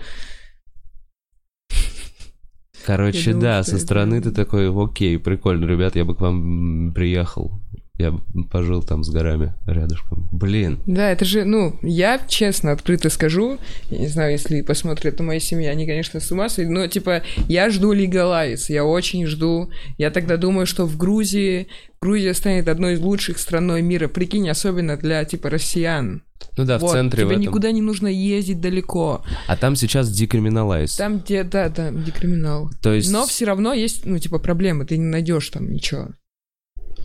[2.84, 6.92] Короче, думаю, да, со это- стороны ты такой, окей, прикольно, ребят, я бы к вам
[6.92, 7.60] приехал.
[7.96, 8.12] Я
[8.50, 10.28] пожил там с горами рядышком.
[10.32, 10.80] Блин.
[10.84, 15.38] да, это же, ну, я честно, открыто скажу, я не знаю, если посмотрят на моей
[15.38, 19.70] семье, они, конечно, с ума сойдут, но, типа, я жду легалайз, я очень жду.
[19.96, 21.68] Я тогда думаю, что в Грузии,
[22.00, 26.24] Грузия станет одной из лучших страной мира, прикинь, особенно для, типа, россиян.
[26.56, 27.42] Ну да, в Вот, центре в тебе этом.
[27.42, 29.22] никуда не нужно ездить далеко.
[29.46, 30.96] А там сейчас декриминалайз.
[30.96, 32.70] Там, где, да, да, где криминал.
[32.82, 33.12] То есть...
[33.12, 36.08] Но все равно есть, ну, типа, проблемы, ты не найдешь там ничего.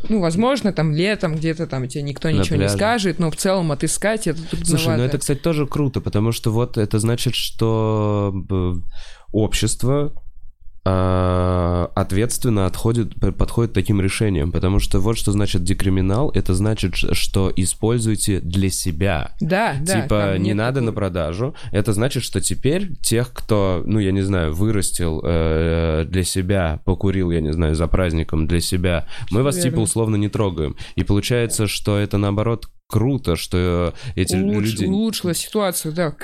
[0.08, 3.72] Ну, возможно, там летом где-то там тебе никто На ничего не скажет, но в целом
[3.72, 4.66] отыскать это трудновато.
[4.70, 8.82] Слушай, ну это, кстати, тоже круто, потому что вот это значит, что б,
[9.32, 10.14] общество
[10.84, 17.52] ответственно отходит, подходит к таким решениям, потому что вот что значит декриминал, это значит, что
[17.56, 19.36] используйте для себя.
[19.40, 20.02] Да, да.
[20.02, 21.00] типа не надо на такого.
[21.00, 21.56] продажу.
[21.72, 27.32] Это значит, что теперь тех, кто, ну я не знаю, вырастил э, для себя, покурил,
[27.32, 29.82] я не знаю, за праздником для себя, мы вас типа Верно.
[29.82, 30.76] условно не трогаем.
[30.96, 34.86] И получается, что это наоборот круто, что эти Улуч- люди...
[34.86, 36.16] Улучшила ситуацию, да,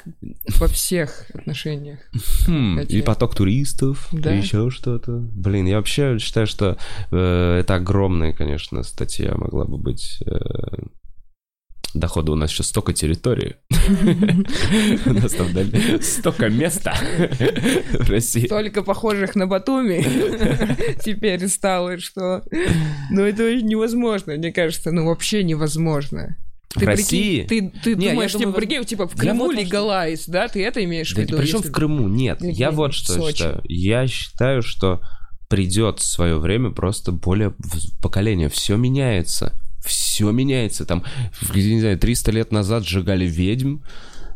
[0.60, 2.00] во всех отношениях.
[2.48, 2.92] Хм, Кстати.
[2.96, 4.34] и поток туристов, Да.
[4.34, 5.12] и еще что-то.
[5.32, 6.78] Блин, я вообще считаю, что
[7.12, 10.20] э, это огромная, конечно, статья могла бы быть.
[10.26, 10.32] э,
[11.94, 13.56] дохода у нас сейчас столько территории.
[15.06, 15.48] У нас там
[16.02, 16.94] столько места
[18.00, 18.48] в России.
[18.48, 20.04] Только похожих на Батуми
[21.06, 22.44] теперь стало, что...
[23.12, 26.36] Ну, это невозможно, мне кажется, ну, вообще невозможно.
[26.76, 27.42] В Ты России?
[27.44, 30.48] прикинь, ты, ты Не, я думаешь, думаю, типа, прикинь, типа, в Крыму вот легалайз, да?
[30.48, 31.38] Ты это имеешь в Да виду?
[31.38, 32.08] причем если- в Крыму?
[32.08, 33.38] Нет, Или я вот в что Сочи.
[33.38, 33.62] считаю.
[33.66, 35.02] Я считаю, что
[35.48, 38.50] придет свое время просто более в- поколение.
[38.50, 39.54] Все меняется.
[39.86, 40.86] Все меняется.
[40.86, 41.04] Там,
[41.40, 43.78] в- не знаю, 300 лет назад сжигали ведьм.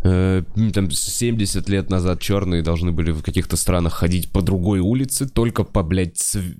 [0.03, 5.27] Э, Там 70 лет назад черные должны были в каких-то странах ходить по другой улице,
[5.27, 6.55] только по, блядь, св-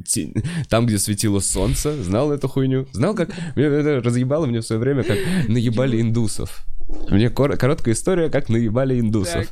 [0.70, 2.02] там, где светило солнце.
[2.04, 2.88] Знал эту хуйню?
[2.92, 3.30] Знал, как...
[3.56, 6.66] Мне это разъебало мне в свое время, как наебали индусов.
[7.10, 9.48] Мне кор- короткая история, как наебали индусов.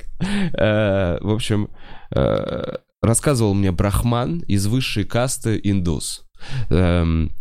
[0.53, 1.69] Э, В общем,
[2.15, 6.23] э, рассказывал мне брахман из высшей касты индус.
[6.69, 7.31] Эм,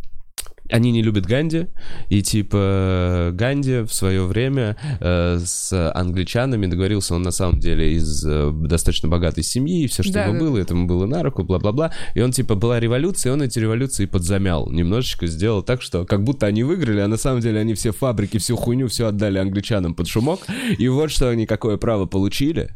[0.70, 1.66] Они не любят Ганди,
[2.08, 8.24] и типа Ганди в свое время э, с англичанами договорился, он на самом деле из
[8.26, 10.40] э, достаточно богатой семьи, и все, что Да, ему да.
[10.40, 11.92] было, этому было на руку, бла-бла-бла.
[12.14, 14.70] И он типа была революция, и он эти революции подзамял.
[14.70, 18.38] Немножечко сделал так, что как будто они выиграли, а на самом деле они все фабрики,
[18.38, 20.40] всю хуйню, все отдали англичанам под шумок.
[20.78, 22.70] И вот что они какое право получили.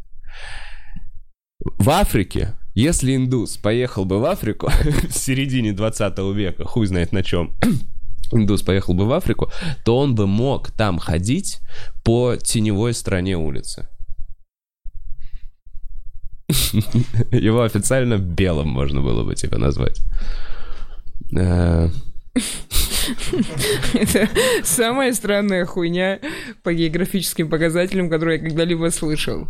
[1.79, 4.71] В Африке, если индус поехал бы в Африку
[5.09, 7.55] в середине 20 века, хуй знает на чем,
[8.33, 9.51] индус поехал бы в Африку,
[9.85, 11.61] то он бы мог там ходить
[12.05, 13.89] по теневой стороне улицы.
[17.31, 20.01] Его официально белым можно было бы типа назвать.
[23.95, 24.29] Э, Это
[24.65, 26.21] самая странная хуйня
[26.63, 29.47] по географическим показателям, которую я когда-либо слышал.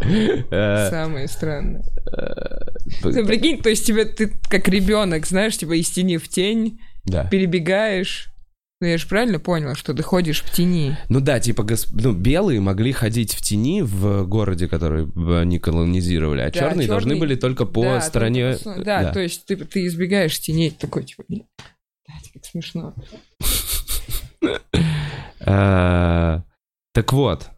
[0.00, 1.82] э, Самое странное.
[3.02, 7.24] Ты прикинь, то есть тебе ты как ребенок, знаешь, типа из тени в тень, Да.
[7.24, 8.28] перебегаешь.
[8.80, 10.96] Ну я же правильно понял, что ты ходишь в тени.
[11.08, 15.58] Ну да, типа гос- ну, белые могли ходить в тени в городе, который э, они
[15.58, 18.56] колонизировали, а Да, черные должны чёрные- были только по Да, стороне.
[18.56, 21.22] только по- Да, то есть ты, ты избегаешь теней такой, типа,
[22.06, 22.94] блядь, как смешно.
[25.40, 26.42] Э,
[26.92, 27.50] Так вот,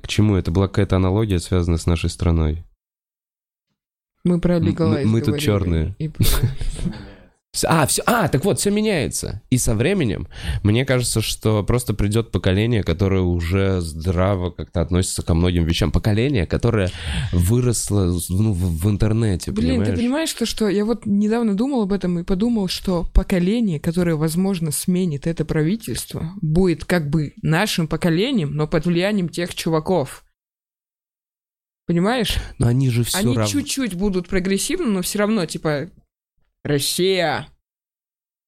[0.00, 2.64] к чему это была какая-то аналогия, связанная с нашей страной.
[4.24, 5.94] Мы про мы тут говорили.
[7.66, 9.42] А, все, а, так вот, все меняется.
[9.50, 10.28] И со временем,
[10.62, 15.90] мне кажется, что просто придет поколение, которое уже здраво как-то относится ко многим вещам.
[15.90, 16.90] Поколение, которое
[17.32, 19.88] выросло ну, в, в интернете, Блин, понимаешь?
[19.90, 24.16] ты понимаешь, что, что я вот недавно думал об этом и подумал, что поколение, которое,
[24.16, 30.24] возможно, сменит это правительство, будет как бы нашим поколением, но под влиянием тех чуваков.
[31.88, 32.36] Понимаешь?
[32.58, 33.50] Но они же все Они равно...
[33.50, 35.90] чуть-чуть будут прогрессивны, но все равно, типа,
[36.64, 37.48] Россия.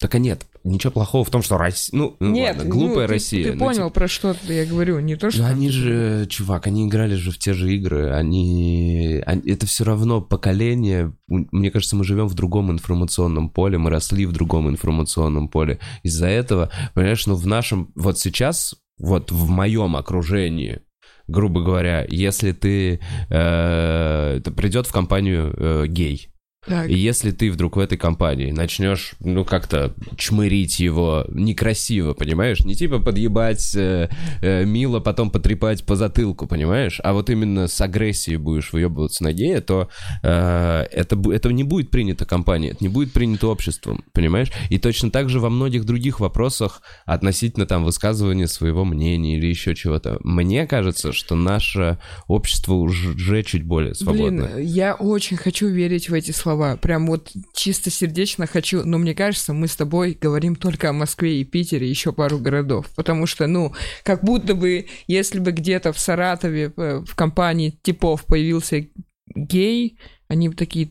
[0.00, 1.98] Так а нет, ничего плохого в том, что Россия...
[1.98, 3.44] Ну, ну Нет, ладно, глупая ну, ты- Россия.
[3.44, 5.42] Ты, ну, понял, типа- про что я говорю, не то, что...
[5.42, 9.22] Ну, они же, чувак, они играли же в те же игры, они...
[9.26, 11.14] они- Это все равно поколение...
[11.28, 15.80] Мне кажется, мы живем в другом информационном поле, мы росли в другом информационном поле.
[16.02, 17.92] Из-за этого, понимаешь, ну, в нашем...
[17.94, 20.80] Вот сейчас, вот в моем окружении,
[21.26, 23.00] грубо говоря, если ты...
[23.28, 26.30] э, ты придет в компанию э, гей,
[26.66, 32.60] Так, и если ты вдруг в этой компании начнешь, ну, как-то чмырить его некрасиво, понимаешь?
[32.60, 34.10] Не типа подъебать э,
[34.42, 37.00] э, мило, потом потрепать по затылку, понимаешь?
[37.02, 39.88] А вот именно с агрессией будешь выебываться на гея, то
[40.22, 44.52] э, это, это не будет принято компанией, это не будет принято обществом, понимаешь?
[44.68, 49.74] И точно так же во многих других вопросах относительно там высказывания своего мнения или еще
[49.74, 50.18] чего-то.
[50.22, 54.56] Мне кажется, что наше общество уже чуть более свободное.
[54.56, 56.50] Блин, я очень хочу верить в эти слова.
[56.76, 58.84] Прям вот чисто сердечно хочу.
[58.84, 62.86] Но мне кажется, мы с тобой говорим только о Москве и Питере, еще пару городов.
[62.96, 63.72] Потому что, ну,
[64.04, 68.86] как будто бы, если бы где-то в Саратове э, в компании типов появился
[69.34, 70.90] гей, они бы такие,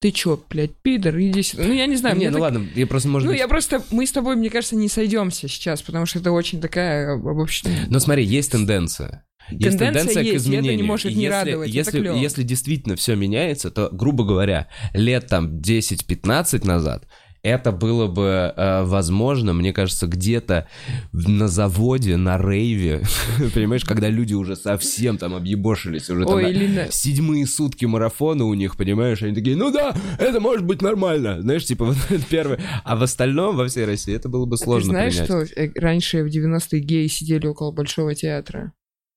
[0.00, 1.64] ты чё, блядь, пидор, иди сюда.
[1.64, 3.38] Ну, я не знаю, не, ну так- ладно, я просто, может Ну, быть...
[3.38, 7.14] я просто, мы с тобой, мне кажется, не сойдемся сейчас, потому что это очень такая
[7.14, 7.86] обобщенная.
[7.88, 9.24] Но смотри, есть тенденция.
[9.50, 10.86] Есть Тенденция тенденция к есть, и это не изменению.
[10.86, 12.16] может не если, радовать, это Если, клёво.
[12.16, 17.06] если действительно все меняется, то, грубо говоря, лет там 10-15 назад
[17.44, 20.68] это было бы э, возможно, мне кажется, где-то
[21.12, 23.02] на заводе, на рейве,
[23.52, 28.54] понимаешь, когда люди уже совсем там объебошились, уже там Ой, на- седьмые сутки марафона у
[28.54, 32.60] них, понимаешь, они такие, ну да, это может быть нормально, знаешь, типа вот это первое,
[32.84, 35.48] а в остальном во всей России это было бы А Ты сложно знаешь, принять.
[35.48, 38.72] что э, раньше в 90-е геи сидели около Большого театра?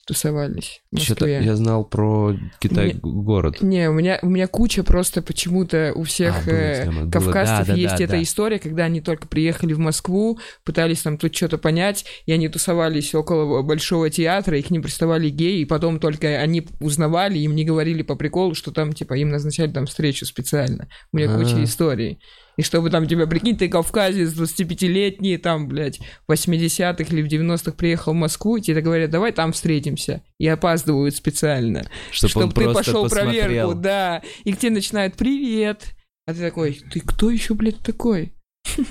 [0.06, 1.41] Тусовались в Москве.
[1.44, 3.62] я знал про Китай Мне- город.
[3.63, 7.12] Не, у меня, у меня куча просто почему-то у всех А, была э, была.
[7.12, 8.22] кавказцев Да, да, есть да, эта да.
[8.22, 13.15] история, когда они только приехали в Москву, пытались там тут что-то понять, и они тусовались
[13.15, 17.65] около Большого театра, и к ним приставали геи, и потом только они узнавали, им не
[17.65, 20.88] говорили по приколу, что там, типа, им назначали там встречу специально.
[21.12, 21.63] У меня куча А.
[21.63, 22.20] историй.
[22.58, 27.72] И чтобы там тебя, прикинь, ты кавказец, 25-летний, там, блядь, в 80-х или в 90-х
[27.74, 30.22] приехал в Москву, и тебе говорят, давай там встретимся.
[30.39, 31.84] И опаздывают специально.
[32.12, 33.44] Чтобы Чтоб он ты пошел посмотрел.
[33.44, 34.22] проверку, да.
[34.44, 35.96] И к тебе начинают привет.
[36.28, 38.34] А ты такой, ты кто еще, блядь, такой?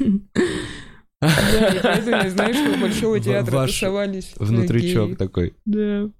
[1.20, 4.32] Да, и поэтому что у Большого театра ваш тусовались.
[4.36, 5.14] Внутричок геи.
[5.14, 5.54] такой.
[5.64, 6.10] Да.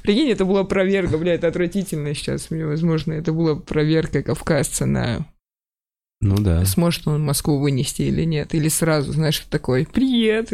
[0.04, 2.52] Прикинь, это была проверка, блядь, это отвратительно сейчас.
[2.52, 5.26] Мне, возможно, это была проверка кавказца на
[6.26, 6.66] Ну да.
[6.66, 8.56] сможет он Москву вынести или нет.
[8.56, 10.52] Или сразу, знаешь, такой, привет.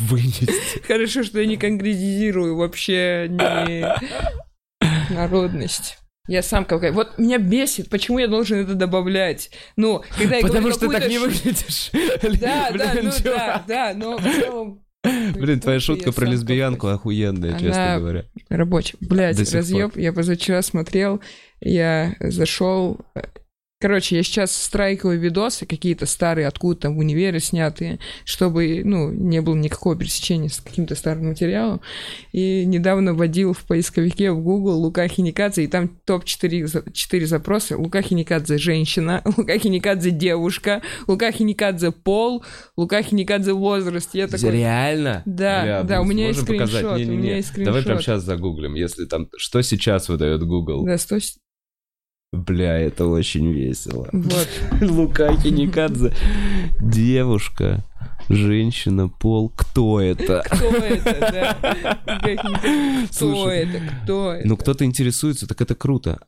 [0.00, 0.82] Вынести.
[0.86, 3.86] Хорошо, что я не конкретизирую вообще не
[5.14, 5.98] народность.
[6.26, 6.90] Я сам какая.
[6.92, 9.50] Вот меня бесит, почему я должен это добавлять?
[9.76, 11.90] Ну, когда я Потому говорю что так не выглядишь.
[12.40, 17.72] Да, да, ну да, да, но в целом Блин, твоя шутка про лесбиянку охуенная, честно
[17.98, 18.24] говоря.
[19.00, 19.96] До сих разъеб.
[19.96, 21.20] Я позавчера смотрел,
[21.60, 23.00] я зашел.
[23.80, 29.40] Короче, я сейчас страйкаю видосы какие-то старые, откуда там в универе снятые, чтобы, ну, не
[29.40, 31.80] было никакого пересечения с каким-то старым материалом.
[32.32, 37.78] И недавно вводил в поисковике в Google Лука Хиникадзе, и там топ-4 за- четыре запроса.
[37.78, 42.44] Лука Хиникадзе женщина, Лука Хиникадзе девушка, Лука Хиникадзе пол,
[42.76, 44.12] Лука Хиникадзе возраст.
[44.12, 44.50] Я такой...
[44.50, 45.22] Реально?
[45.24, 46.80] Да, Бля, да, у меня есть сможем показать?
[46.84, 47.22] скриншот, у Не-не-не.
[47.22, 48.02] меня есть Давай прямо скриншот.
[48.02, 49.28] сейчас загуглим, если там...
[49.36, 50.84] Что сейчас выдает Google?
[50.84, 51.18] Да, 100...
[52.32, 54.08] Бля, это очень весело.
[54.12, 54.48] Вот.
[54.82, 56.12] Лука Хиникадзе.
[56.78, 57.82] Девушка,
[58.28, 59.50] женщина, пол.
[59.56, 60.42] Кто это?
[60.44, 61.96] Кто это, да?
[63.06, 63.80] Кто Слушай, это?
[64.02, 64.46] Кто это?
[64.46, 66.18] Ну, кто-то интересуется, так это круто.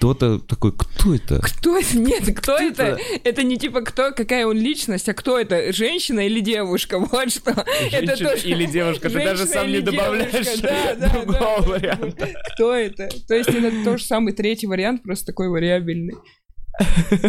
[0.00, 1.40] Кто-то такой, кто это?
[1.40, 1.98] Кто это?
[1.98, 2.82] Нет, кто, Кто это?
[2.84, 3.00] это?
[3.22, 5.74] Это не типа кто, какая он личность, а кто это?
[5.74, 6.98] Женщина или девушка?
[7.10, 7.50] Вот что.
[7.50, 8.48] это Женщина тоже...
[8.48, 11.60] или девушка, ты даже сам не добавляешь да, да, другого да.
[11.60, 12.28] варианта.
[12.54, 13.10] Кто это?
[13.28, 16.14] То есть это тоже самый третий вариант, просто такой вариабельный.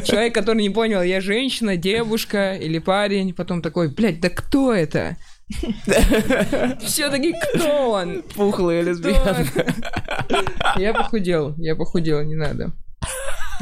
[0.06, 5.18] Человек, который не понял, я женщина, девушка или парень, потом такой, блядь, да кто это?
[6.82, 8.24] Все-таки кто он?
[8.34, 9.74] Пухлая лесбиянка.
[10.78, 12.72] Я похудел, я похудел, не надо.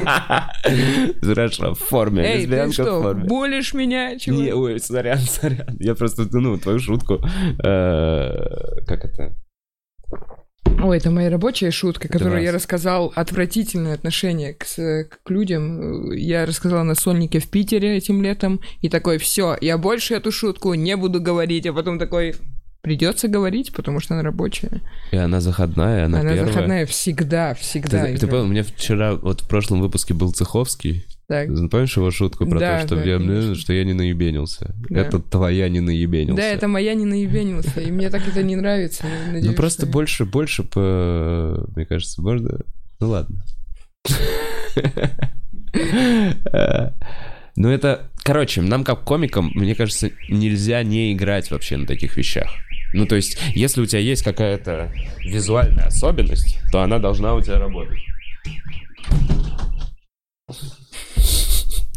[1.22, 2.22] Хорошо, в форме.
[2.24, 3.24] Эй, ты Лесбиянка в что, форме.
[3.24, 4.36] булишь меня, чего?
[4.40, 5.76] Не, ой, сорян, сорян.
[5.78, 7.20] Я просто, ну, твою шутку.
[7.62, 8.32] э,
[8.86, 9.34] Как это?
[10.82, 12.44] Ой, это моя рабочая шутка, которую раз.
[12.44, 13.12] я рассказал.
[13.14, 16.12] Отвратительное отношение к, к людям.
[16.12, 18.60] Я рассказала на сольнике в Питере этим летом.
[18.80, 21.66] И такой, все, я больше эту шутку не буду говорить.
[21.66, 22.34] А потом такой,
[22.82, 24.80] придется говорить, потому что она рабочая.
[25.12, 26.52] И она заходная, она, Она первая.
[26.52, 28.06] заходная всегда, всегда.
[28.06, 31.04] Ты, ты понял, у меня вчера, вот в прошлом выпуске был Цеховский.
[31.28, 31.46] Так.
[31.70, 33.54] Помнишь его шутку про Да, то, что, да, я, конечно.
[33.54, 34.74] что я не наебенился?
[34.88, 35.00] Да.
[35.00, 36.36] Это твоя не наебенился.
[36.42, 39.04] Да, это моя не наебенился, и мне так это не нравится.
[39.26, 41.68] надеюсь, Ну просто что- больше, больше по...
[41.76, 42.58] Мне кажется, можно...
[42.98, 43.42] Ну ладно.
[47.56, 48.10] Ну это...
[48.22, 52.50] Короче, нам как комикам, мне кажется, нельзя не играть вообще на таких вещах.
[52.92, 54.92] Ну то есть, если у тебя есть какая-то
[55.24, 57.98] визуальная особенность, то она должна у тебя работать.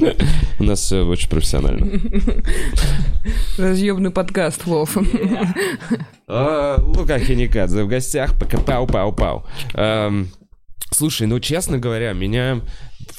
[0.60, 2.00] У нас все очень профессионально.
[3.58, 4.98] Разъебный подкаст, Вов.
[6.28, 8.34] А, Лука Хиникадзе в гостях.
[8.38, 9.46] Пау-пау-пау.
[10.92, 12.62] Слушай, ну, честно говоря, меня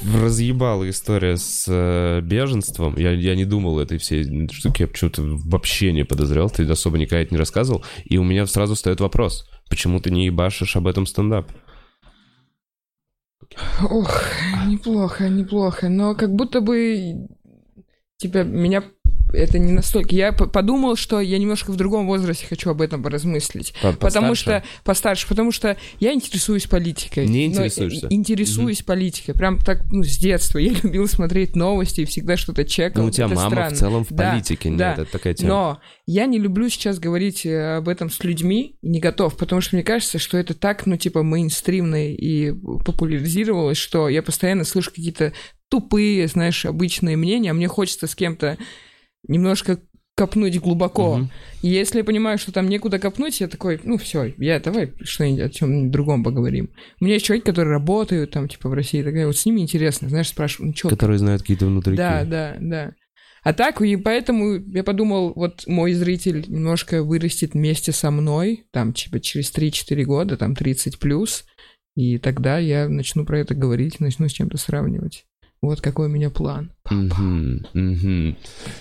[0.02, 2.96] разъебала история с э, беженством.
[2.96, 7.22] Я, я не думал этой всей штуки, я почему-то вообще не подозревал, ты особо никогда
[7.22, 7.84] это не рассказывал.
[8.04, 11.50] И у меня сразу встает вопрос, почему ты не ебашишь об этом стендап?
[13.82, 14.22] Ох,
[14.66, 15.88] неплохо, неплохо.
[15.88, 17.28] Но как будто бы
[18.16, 18.82] тебя, меня
[19.34, 20.14] это не настолько.
[20.14, 23.74] Я подумал, что я немножко в другом возрасте хочу об этом поразмыслить.
[23.82, 24.36] По- Потому постарше?
[24.36, 27.26] что постарше, потому что я интересуюсь политикой.
[27.26, 28.06] Не интересуешься?
[28.10, 29.34] Интересуюсь политикой.
[29.34, 30.58] Прям так, ну, с детства.
[30.58, 33.02] Я любил смотреть новости и всегда что-то чекал.
[33.02, 33.74] Ну, у тебя Это мама странно.
[33.74, 34.92] в целом в Да, политике, нет, да.
[34.94, 35.48] это такая тема.
[35.48, 39.76] Но я не люблю сейчас говорить э, об этом с людьми, не готов, потому что
[39.76, 42.52] мне кажется, что это так, ну, типа, мейнстримно и
[42.84, 45.32] популяризировалось, что я постоянно слышу какие-то
[45.68, 48.56] тупые, знаешь, обычные мнения, а мне хочется с кем-то
[49.28, 49.80] немножко
[50.16, 51.28] копнуть глубоко.
[51.62, 55.40] И если я понимаю, что там некуда копнуть, я такой, ну все, я давай что-нибудь
[55.40, 56.70] о чем-нибудь другом поговорим.
[57.00, 60.08] У меня есть человек, которые работают там, типа, в России, такая, вот с ними интересно,
[60.08, 61.96] знаешь, спрашиваю, ну что Которые знают какие-то внутрики.
[61.96, 62.92] да, да, да.
[63.42, 68.94] А так, и поэтому я подумал, вот мой зритель немножко вырастет вместе со мной, там,
[68.94, 71.44] типа, через 3-4 года, там, 30 плюс,
[71.94, 75.26] и тогда я начну про это говорить, начну с чем-то сравнивать.
[75.64, 76.70] Вот какой у меня план.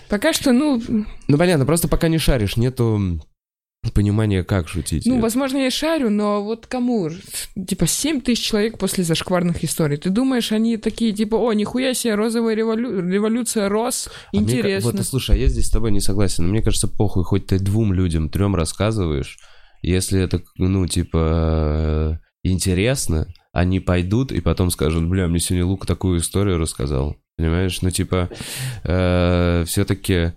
[0.09, 0.81] Пока что, ну,
[1.27, 3.19] Ну, понятно, просто пока не шаришь, нету
[3.93, 5.05] понимания, как шутить.
[5.05, 7.09] ну, возможно, я шарю, но вот кому?
[7.67, 9.97] Типа, 7 тысяч человек после зашкварных историй.
[9.97, 14.91] Ты думаешь, они такие, типа, о, нихуя себе, розовая револю- революция рос, А мне интересно.
[14.91, 16.47] вот, слушай, а я здесь с тобой не согласен.
[16.49, 19.38] Мне кажется, похуй, хоть ты двум людям, трем рассказываешь,
[19.81, 26.20] если это, ну, типа, интересно, они пойдут и потом скажут, бля, мне сегодня Лук такую
[26.20, 27.16] историю рассказал.
[27.38, 27.82] Понимаешь?
[27.82, 28.30] Ну, типа,
[29.66, 30.34] все-таки...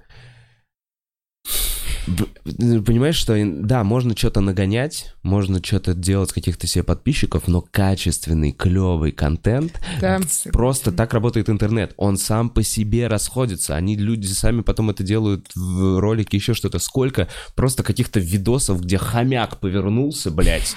[2.06, 9.10] Понимаешь, что, да, можно что-то нагонять, можно что-то делать каких-то себе подписчиков, но качественный, клевый
[9.10, 10.20] контент Да,
[10.52, 11.94] Просто так работает интернет.
[11.96, 13.74] Он сам по себе расходится.
[13.74, 16.78] Они, люди, сами потом это делают в ролике, еще что-то.
[16.78, 20.76] Сколько просто каких-то видосов, где хомяк повернулся, блядь.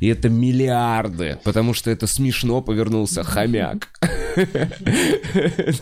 [0.00, 3.88] И это миллиарды, потому что это смешно повернулся хомяк.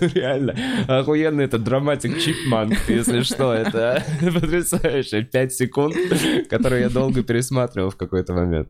[0.00, 0.54] Ну реально,
[0.88, 3.52] охуенно это драматик чипманк, если что.
[3.52, 4.87] Это потрясающе.
[5.32, 5.94] Пять секунд,
[6.50, 8.68] которые я долго пересматривал в какой-то момент.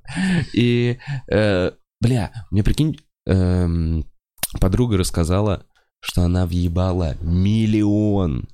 [0.54, 0.98] И,
[1.30, 4.04] э, бля, мне прикинь, эм,
[4.60, 5.64] подруга рассказала,
[6.00, 8.48] что она въебала миллион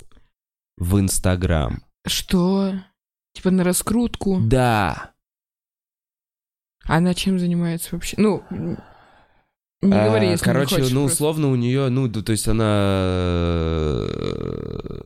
[0.77, 1.83] в Инстаграм.
[2.07, 2.75] Что?
[3.35, 4.41] Типа на раскрутку?
[4.41, 5.13] Да.
[6.87, 8.17] А Она чем занимается вообще?
[8.19, 8.45] Ну,
[9.83, 10.95] не А, говори, если Короче, не хочешь.
[10.95, 11.15] ну, просто.
[11.15, 12.65] условно у нее, ну, то есть она
[14.09, 15.01] э,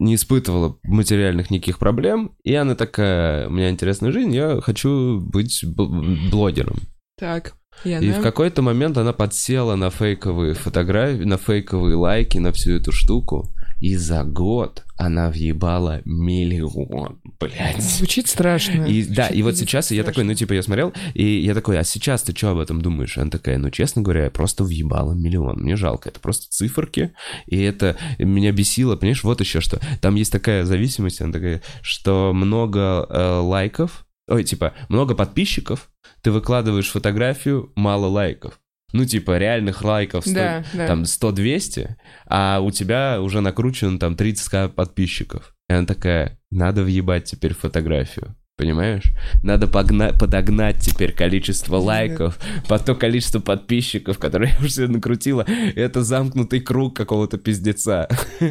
[0.00, 5.62] не испытывала материальных никаких проблем, и она такая, у меня интересная жизнь, я хочу быть
[5.64, 6.78] бл- блогером.
[7.18, 8.18] Так, и И она...
[8.18, 13.54] в какой-то момент она подсела на фейковые фотографии, на фейковые лайки, на всю эту штуку.
[13.80, 17.82] И за год она въебала миллион, блядь.
[17.82, 18.84] Звучит страшно.
[18.84, 21.78] И да, Звучит и вот сейчас я такой, ну типа я смотрел, и я такой,
[21.78, 23.16] а сейчас ты что об этом думаешь?
[23.16, 25.60] Она такая, ну честно говоря, я просто въебала миллион.
[25.60, 27.12] Мне жалко, это просто циферки,
[27.46, 29.80] и это меня бесило, понимаешь, вот еще что.
[30.02, 35.88] Там есть такая зависимость, она такая, что много э, лайков, ой, типа, много подписчиков,
[36.22, 38.59] ты выкладываешь фотографию, мало лайков.
[38.92, 40.86] Ну, типа, реальных лайков сто- Да, да.
[40.86, 45.54] там 100-200, а у тебя уже накручено там 30к подписчиков.
[45.68, 48.34] И она такая, надо въебать теперь фотографию.
[48.56, 49.04] Понимаешь?
[49.42, 52.38] Надо погна- подогнать теперь количество лайков
[52.68, 55.46] под то количество подписчиков, которые я уже накрутила.
[55.76, 58.06] Это замкнутый круг какого-то пиздеца.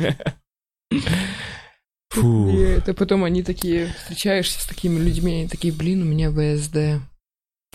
[2.12, 2.50] Фу.
[2.50, 7.02] И это потом они такие, встречаешься с такими людьми, они такие, блин, у меня ВСД,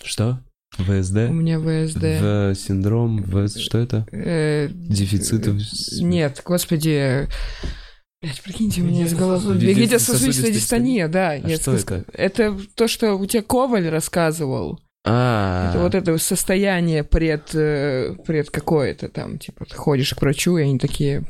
[0.03, 0.41] Что?
[0.79, 1.31] ВСД?
[1.31, 2.03] у меня ВСД.
[2.03, 3.49] В синдром, в...
[3.49, 4.07] что это?
[4.13, 5.47] Э, Дефицит...
[6.01, 7.29] Нет, господи,
[8.25, 9.55] Блять, прикиньте, у меня из головы...
[9.55, 11.31] Вегетососудистая дистония, да.
[11.31, 12.07] А нет, что это?
[12.15, 14.81] Это то, что у тебя Коваль рассказывал.
[15.07, 20.57] А, Это вот это состояние пред, э, пред какое-то там, типа, ты ходишь к врачу,
[20.57, 21.25] и они такие...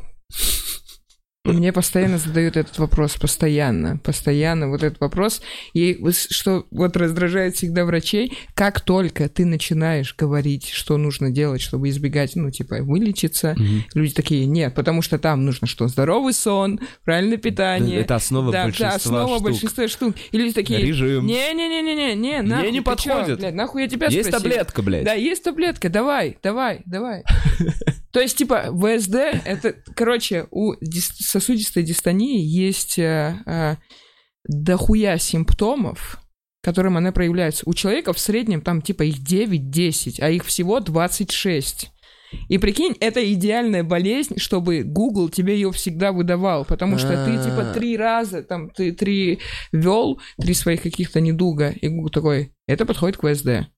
[1.44, 5.42] Мне постоянно задают этот вопрос, постоянно, постоянно вот этот вопрос.
[5.74, 11.90] И что вот раздражает всегда врачей, как только ты начинаешь говорить, что нужно делать, чтобы
[11.90, 13.84] избегать, ну, типа, вылечиться, Мгм.
[13.92, 18.00] люди такие, нет, потому что там нужно что, здоровый сон, правильное питание.
[18.00, 19.42] Это основа да, большинства да, основа штук.
[19.42, 20.14] большинства штук.
[20.32, 21.26] И люди такие, Режим.
[21.26, 23.38] не-не-не-не-не, не, нахуй, не ты чё, подходит.
[23.40, 25.04] блядь, нахуй я тебя Есть спросил?» таблетка, блядь.
[25.04, 27.22] Да, есть таблетка, давай, давай, давай.
[28.12, 30.74] То есть, типа, ВСД, это, короче, у
[31.34, 33.76] сосудистой дистонии есть э, э,
[34.46, 36.20] дохуя симптомов,
[36.62, 37.64] которым она проявляется.
[37.66, 41.90] У человека в среднем там, типа, их 9-10, а их всего 26.
[42.48, 47.70] И прикинь, это идеальная болезнь, чтобы Google тебе ее всегда выдавал, потому что ты типа
[47.70, 47.74] А.
[47.74, 49.38] три раза, там, ты три
[49.72, 53.68] вел, три своих каких-то недуга, и Google такой, это подходит к ВСД.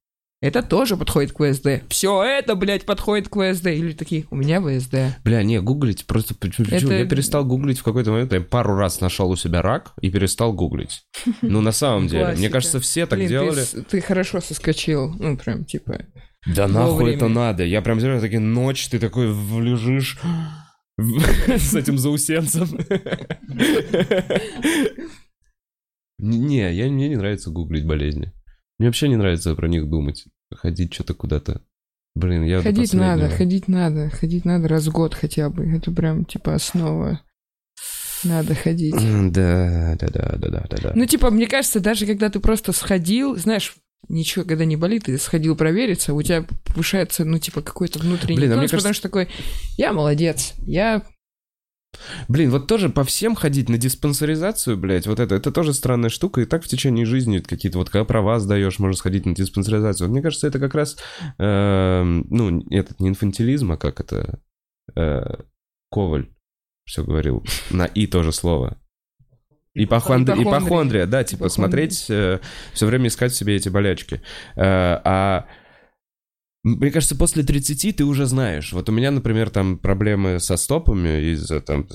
[0.46, 1.82] Это тоже подходит к ВСД.
[1.88, 3.66] Все это, блядь, подходит к ВСД.
[3.66, 5.18] Или такие, у меня ВСД.
[5.24, 6.34] Бля, не, гуглить просто...
[6.34, 6.68] почему-?
[6.70, 8.32] Это- Я перестал гуглить в какой-то момент.
[8.32, 11.02] Я пару раз нашел у себя рак и перестал гуглить.
[11.42, 12.34] Ну, на самом деле.
[12.36, 13.62] Мне кажется, все так делали.
[13.88, 15.14] Ты, хорошо соскочил.
[15.18, 16.00] Ну, прям, типа...
[16.46, 17.64] Да нахуй это надо.
[17.64, 20.18] Я прям знаю, такие ночь, ты такой лежишь
[20.98, 22.68] с этим заусенцем.
[26.18, 28.32] Не, я, мне не нравится гуглить болезни.
[28.78, 30.24] Мне вообще не нравится про них думать.
[30.54, 31.62] Ходить что-то куда-то.
[32.14, 34.08] Блин, я Ходить надо, ходить надо.
[34.10, 35.66] Ходить надо раз в год хотя бы.
[35.66, 37.20] Это прям, типа, основа.
[38.24, 38.94] Надо ходить.
[38.94, 40.92] Да, да, да, да, да, да, да.
[40.94, 43.74] Ну, типа, мне кажется, даже когда ты просто сходил, знаешь,
[44.08, 48.52] ничего, когда не болит, ты сходил провериться, у тебя повышается, ну, типа, какой-то внутренний Блин,
[48.52, 49.28] а тонус, кажется- потому что такой,
[49.76, 51.02] я молодец, я...
[52.28, 56.40] Блин, вот тоже по всем ходить на диспансеризацию, блядь, вот это, это тоже странная штука,
[56.40, 60.08] и так в течение жизни какие-то, вот когда права сдаешь, можно сходить на диспансеризацию.
[60.08, 60.96] Вот мне кажется, это как раз,
[61.38, 64.40] эм, ну, этот не инфантилизм, а как это,
[64.94, 65.22] э,
[65.90, 66.28] Коваль
[66.84, 68.78] все говорил, на «и» тоже слово.
[69.74, 70.42] Ипохондри- Ипохондрия.
[70.42, 72.40] Ипохондрия, да, типа смотреть, все
[72.80, 74.22] время искать в себе эти болячки.
[74.56, 75.46] Э, а
[76.66, 78.72] мне кажется, после 30 ты уже знаешь.
[78.72, 81.86] Вот у меня, например, там проблемы со стопами из-за там...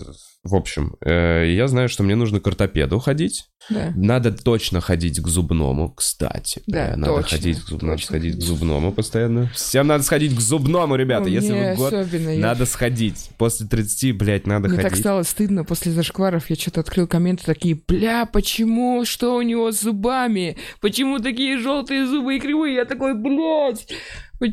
[0.44, 3.44] В общем, э, я знаю, что мне нужно к ортопеду ходить.
[3.70, 3.94] Да.
[3.96, 6.64] Надо точно ходить к зубному, кстати.
[6.66, 9.52] Да, Э, надо точно, ходить к зуб- надо сходить к зубному постоянно.
[9.54, 11.26] Всем надо сходить к зубному, ребята.
[11.26, 13.30] Ну, Если мне вы год, особенно, я- надо сходить.
[13.38, 15.00] После 30, блядь, надо Мне так ходить.
[15.04, 16.50] стало стыдно после зашкваров.
[16.50, 20.58] Я что-то открыл комменты такие, бля, почему, что у него с зубами?
[20.82, 22.76] Почему такие желтые зубы и кривые?
[22.78, 23.88] Я такой, блядь.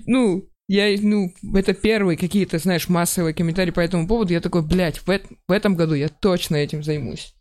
[0.06, 4.34] Ну, я, ну, это первые какие-то, знаешь, массовые комментарии по этому поводу.
[4.34, 7.34] Я такой, блядь, в, в этом году я точно этим займусь.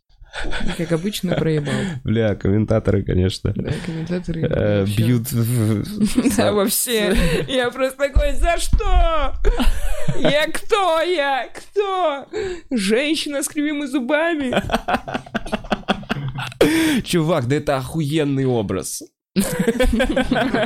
[0.66, 1.74] И, как обычно, проебал.
[2.04, 3.52] Бля, комментаторы, конечно.
[3.54, 4.42] Да, комментаторы.
[4.42, 4.96] э, вообще.
[4.96, 5.26] Бьют...
[6.36, 7.14] Да, во все.
[7.48, 9.34] Я просто такой, за что?
[10.18, 11.48] Я кто я?
[11.52, 12.26] Кто?
[12.70, 14.54] Женщина с кривыми зубами?
[17.04, 19.02] Чувак, да это охуенный образ.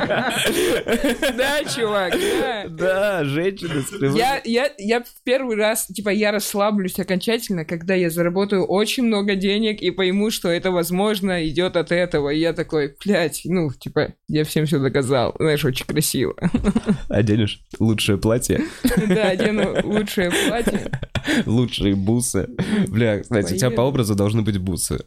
[1.37, 2.65] Да, чувак, да.
[2.69, 7.93] Да, женщина с кривым- Я, я, я в первый раз, типа, я расслаблюсь окончательно, когда
[7.95, 12.29] я заработаю очень много денег и пойму, что это, возможно, идет от этого.
[12.29, 15.35] И я такой, блядь, ну, типа, я всем все доказал.
[15.39, 16.35] Знаешь, очень красиво.
[17.09, 18.61] Оденешь лучшее платье,
[19.07, 20.91] Да, одену лучшее платье.
[21.45, 22.49] лучшие бусы.
[22.87, 24.99] Бля, кстати, у тебя по образу должны быть бусы.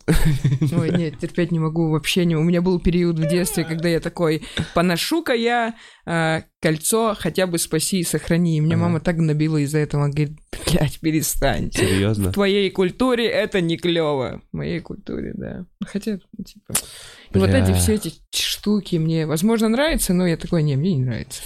[0.77, 2.37] Ой, нет, терпеть не могу вообще не.
[2.37, 4.43] У меня был период в детстве, когда я такой,
[4.75, 8.59] поношу-ка я а, кольцо, хотя бы спаси и сохрани.
[8.59, 8.83] И мне Ага.
[8.85, 11.71] мама так набила из-за этого, она говорит, блядь, перестань.
[11.73, 12.31] Серьезно?
[12.31, 14.43] В твоей культуре это не клево.
[14.53, 15.65] В моей культуре, да.
[15.85, 16.75] Хотя, типа...
[17.33, 17.63] И вот Бля.
[17.63, 21.43] эти все эти штуки мне, возможно, нравятся, но я такой, не, мне не нравится.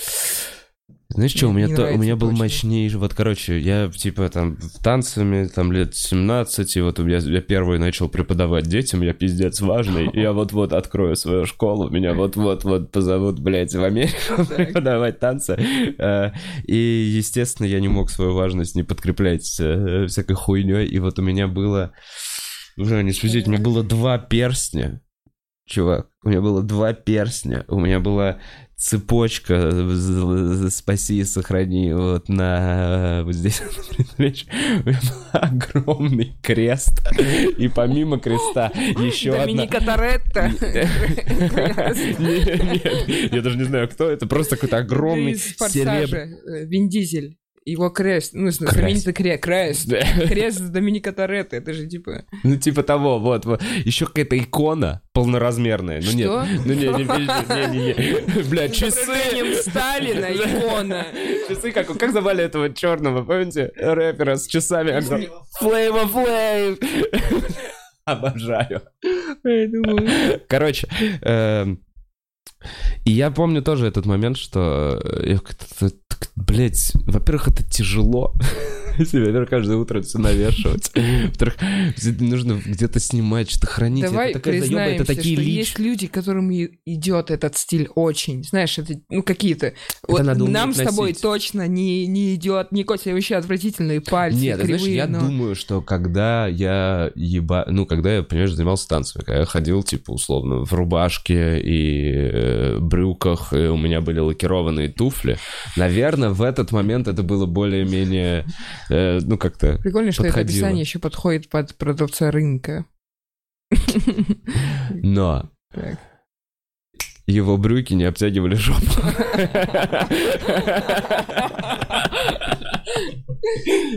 [1.13, 4.81] Знаешь что, у меня, то- у меня был мощнейший, вот, короче, я, типа, там, в
[4.83, 9.61] танцами, там, лет 17, и вот у меня, я первый начал преподавать детям, я пиздец
[9.61, 15.59] важный, я вот-вот открою свою школу, меня вот-вот-вот позовут, блядь, в Америку преподавать танцы,
[15.99, 16.31] Э,
[16.65, 21.23] и, естественно, я не мог свою важность не подкреплять э, всякой хуйней, и вот у
[21.23, 21.93] меня было,
[22.77, 25.01] уже не судить, у меня было два перстня,
[25.67, 28.39] чувак, у меня было два перстня, у меня была
[28.81, 33.63] цепочка з- спаси и сохрани вот на вот здесь
[34.19, 34.95] был
[35.33, 37.03] огромный крест
[37.59, 40.51] и помимо креста еще одна Доминика Торетто.
[42.19, 46.39] Нет, я даже не знаю, кто это, просто какой-то огромный серебряный...
[46.63, 47.37] э, Вин Дизель.
[47.67, 49.87] Его крест, ну, знаменитый кре- крест.
[50.27, 52.25] Крест Доминика Торетто, это же типа...
[52.43, 53.63] Ну, типа того, вот, вот.
[53.85, 56.01] Еще какая-то икона полноразмерная.
[56.01, 56.17] Ну, Что?
[56.17, 56.31] нет.
[56.65, 57.93] Ну, не, не, не, не,
[58.39, 58.43] не.
[58.49, 59.61] Бля, часы.
[59.63, 61.07] Сталина, икона.
[61.49, 63.71] Часы, как, как звали этого черного, помните?
[63.77, 64.99] Рэпера с часами.
[65.59, 66.79] Флейва Флейв.
[68.07, 68.83] Обожаю.
[70.49, 70.89] Короче,
[71.23, 71.85] эм,
[73.05, 75.39] и я помню тоже этот момент, что, э,
[76.37, 78.35] блядь, во-первых, это тяжело,
[79.05, 80.91] себе, во-первых, каждое утро все навешивать,
[81.27, 81.57] во-вторых,
[82.21, 85.55] нужно где-то снимать, что-то хранить, Давай это такая это такие что лич...
[85.55, 88.45] есть люди, которым идет этот стиль очень.
[88.45, 89.75] Знаешь, это, ну, какие-то...
[90.07, 91.23] Вот нам с тобой носить.
[91.23, 95.21] точно не, не идет, не котя вообще отвратительные пальцы, Нет, кривые, знаешь, я но...
[95.21, 97.65] думаю, что когда я еба...
[97.69, 102.79] Ну, когда я, понимаешь, занимался танцами, когда я ходил, типа, условно, в рубашке и э,
[102.79, 105.39] брюках, и у меня были лакированные туфли,
[105.77, 108.47] наверное, в этот момент это было более-менее,
[108.91, 109.79] э, ну, как-то...
[109.79, 110.59] Прикольно, что это подходило.
[110.67, 112.85] описание еще подходит под продавца рынка.
[114.95, 115.99] Но Так.
[117.27, 118.81] его брюки не обтягивали жопу.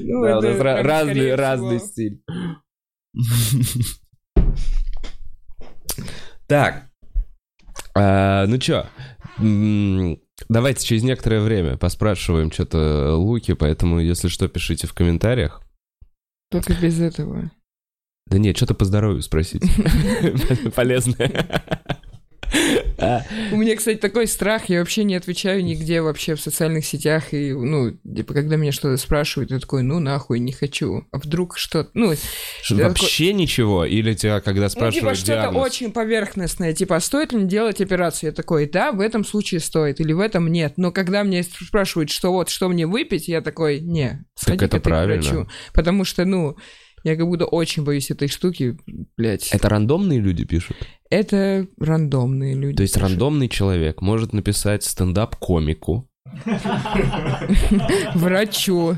[0.03, 2.21] Ну, Да, у это нас разный, разный стиль.
[6.47, 6.89] Так.
[7.95, 8.85] А, Ну чё,
[10.49, 15.61] давайте через некоторое время поспрашиваем что-то Луки, поэтому, если что, пишите в комментариях.
[16.49, 17.51] Только без этого.
[18.27, 19.67] Да нет, что-то по здоровью спросите.
[20.75, 21.82] Полезное.
[23.51, 27.53] У меня, кстати, такой страх, я вообще не отвечаю нигде вообще в социальных сетях, и,
[27.53, 31.05] ну, типа, когда меня что-то спрашивают, я такой, ну, нахуй, не хочу.
[31.11, 32.13] А вдруг что-то, ну,
[32.61, 33.85] что, Я Вообще ничего?
[33.85, 37.81] Или тебя, когда ну, типа, спрашивают что-то очень поверхностное, типа, а стоит ли мне делать
[37.81, 38.29] операцию?
[38.29, 40.73] Я такой, да, в этом случае стоит, или в этом нет.
[40.77, 44.81] Но когда меня спрашивают, что вот, что мне выпить, я такой, не, сходи-ка это ты
[44.81, 45.21] к правильно.
[45.21, 45.49] врачу.
[45.73, 46.57] Потому что, ну,
[47.03, 48.77] я как будто очень боюсь этой штуки,
[49.17, 49.49] блядь.
[49.51, 50.77] Это рандомные люди пишут?
[51.13, 52.77] Это рандомные люди.
[52.77, 53.09] То есть пишут.
[53.09, 56.09] рандомный человек может написать стендап-комику,
[58.15, 58.97] Врачу.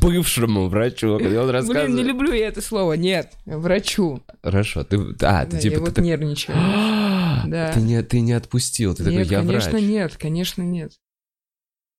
[0.00, 2.06] бывшему врачу, он Блин, не рассказывает...
[2.06, 2.94] люблю я это слово.
[2.94, 4.22] Нет, врачу.
[4.42, 4.96] Хорошо, ты...
[5.22, 5.72] А, ты Да, типа...
[5.72, 6.56] я ты вот так- нервничаю.
[7.46, 7.72] Да.
[7.72, 9.82] Ты не, ты не отпустил, ты нет, такой, я конечно, врач.
[9.84, 10.92] нет, конечно, нет.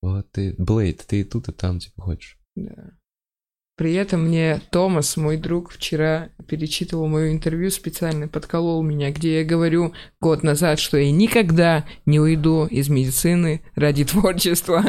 [0.02, 2.40] Вот ты, Блейд, ты и тут, и там, типа, хочешь.
[2.56, 2.92] Да.
[3.78, 9.46] При этом мне Томас, мой друг, вчера перечитывал мое интервью специально, подколол меня, где я
[9.46, 14.86] говорю год назад, что я никогда не уйду из медицины ради творчества.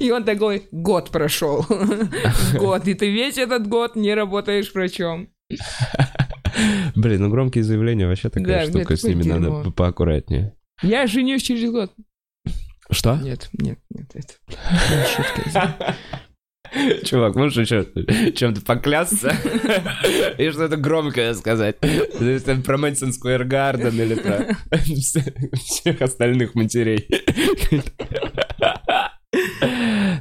[0.00, 1.64] И, он такой, год прошел.
[2.58, 5.28] Год, и ты весь этот год не работаешь врачом.
[6.96, 10.54] Блин, ну громкие заявления вообще такая Да, штука, с ними надо поаккуратнее.
[10.82, 11.92] Я женюсь через год.
[12.90, 13.16] Что?
[13.16, 14.34] Нет, нет, нет, это
[15.06, 15.96] шутка.
[17.04, 17.86] Чувак, можешь еще
[18.34, 19.34] чем-то поклясться?
[20.38, 21.78] И что-то громкое сказать?
[21.80, 21.90] То
[22.62, 27.06] про Мэдисон Сквер Гарден или про все- всех остальных матерей.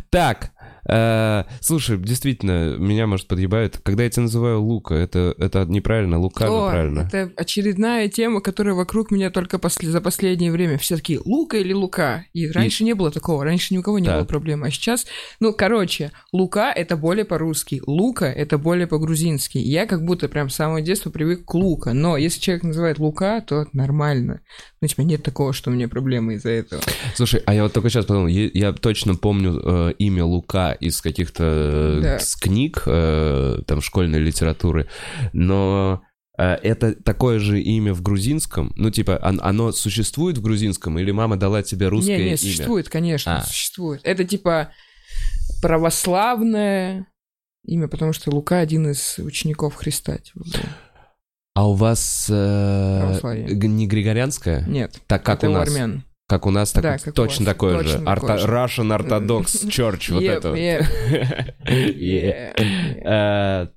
[0.09, 0.51] Так,
[0.91, 3.79] э, слушай, действительно, меня, может, подъебают.
[3.83, 7.09] Когда я тебя называю Лука, это, это неправильно, Лука О, правильно.
[7.11, 10.77] это очередная тема, которая вокруг меня только после, за последнее время.
[10.77, 12.25] Все такие, Лука или Лука?
[12.33, 14.17] И раньше не было такого, раньше ни у кого не Так.
[14.17, 14.63] было проблем.
[14.63, 15.05] А сейчас,
[15.39, 19.57] ну, короче, Лука— это более по-русски, Лука— это более по-грузински.
[19.57, 21.93] Я как будто прям с самого детства привык к Лука.
[21.93, 24.41] Но если человек называет Лука, то нормально.
[24.81, 26.81] Ну, типа, нет такого, что у меня проблемы из-за этого.
[27.15, 31.01] Слушай, а я вот только сейчас подумал, я, я точно помню э, имя Лука из
[31.01, 32.19] каких-то э, Да.
[32.41, 34.87] книг, э, там, школьной литературы,
[35.33, 36.01] но
[36.37, 38.73] э, это такое же имя в грузинском?
[38.75, 42.37] Ну, типа, он- оно существует в грузинском, или мама дала тебе русское не, не, имя?
[42.37, 43.43] существует, конечно, А.
[43.43, 44.01] существует.
[44.03, 44.71] Это типа
[45.61, 47.07] православное
[47.65, 50.17] имя, потому что Лука один из учеников Христа.
[50.17, 50.45] типа.
[51.53, 54.65] А у вас э, не григорианское?
[54.67, 55.67] Нет, Так как это у нас?
[55.67, 56.03] армян.
[56.31, 57.89] Как у нас, так Да, как точно такое же.
[57.97, 58.47] точно такое Орто- же.
[58.47, 60.57] Russian Orthodox Church, вот это вот.
[60.57, 60.85] yep,
[61.67, 62.55] Yeah.
[62.55, 63.65] yeah.
[63.65, 63.67] Э,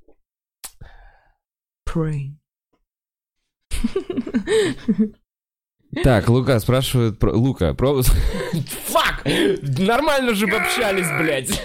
[1.85, 2.37] Pray.
[6.03, 7.33] Так, Лука спрашивает про...
[7.33, 8.03] Лука, про...
[8.03, 9.25] Фак!
[9.79, 11.63] Нормально же общались, блядь.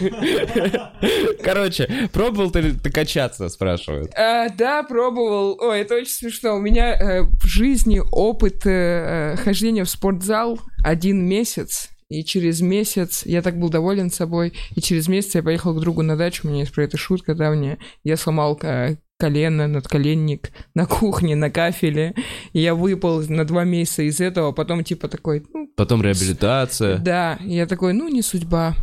[1.44, 4.12] Короче, пробовал ты, ты качаться, спрашивают.
[4.16, 5.58] А, да, пробовал.
[5.60, 6.56] Ой, это очень смешно.
[6.56, 11.90] У меня э, в жизни опыт э, э, хождения в спортзал один месяц.
[12.10, 14.54] И через месяц я так был доволен собой.
[14.76, 16.48] И через месяц я поехал к другу на дачу.
[16.48, 17.78] У меня есть про это шутка давняя.
[18.04, 22.16] Я сломал э, колено, надколенник на кухне, на кафеле.
[22.54, 24.52] И я выпал на два месяца из этого.
[24.54, 26.98] Потом типа такой, ну, Потом реабилитация.
[26.98, 27.38] да.
[27.42, 28.76] Я такой, ну, не судьба.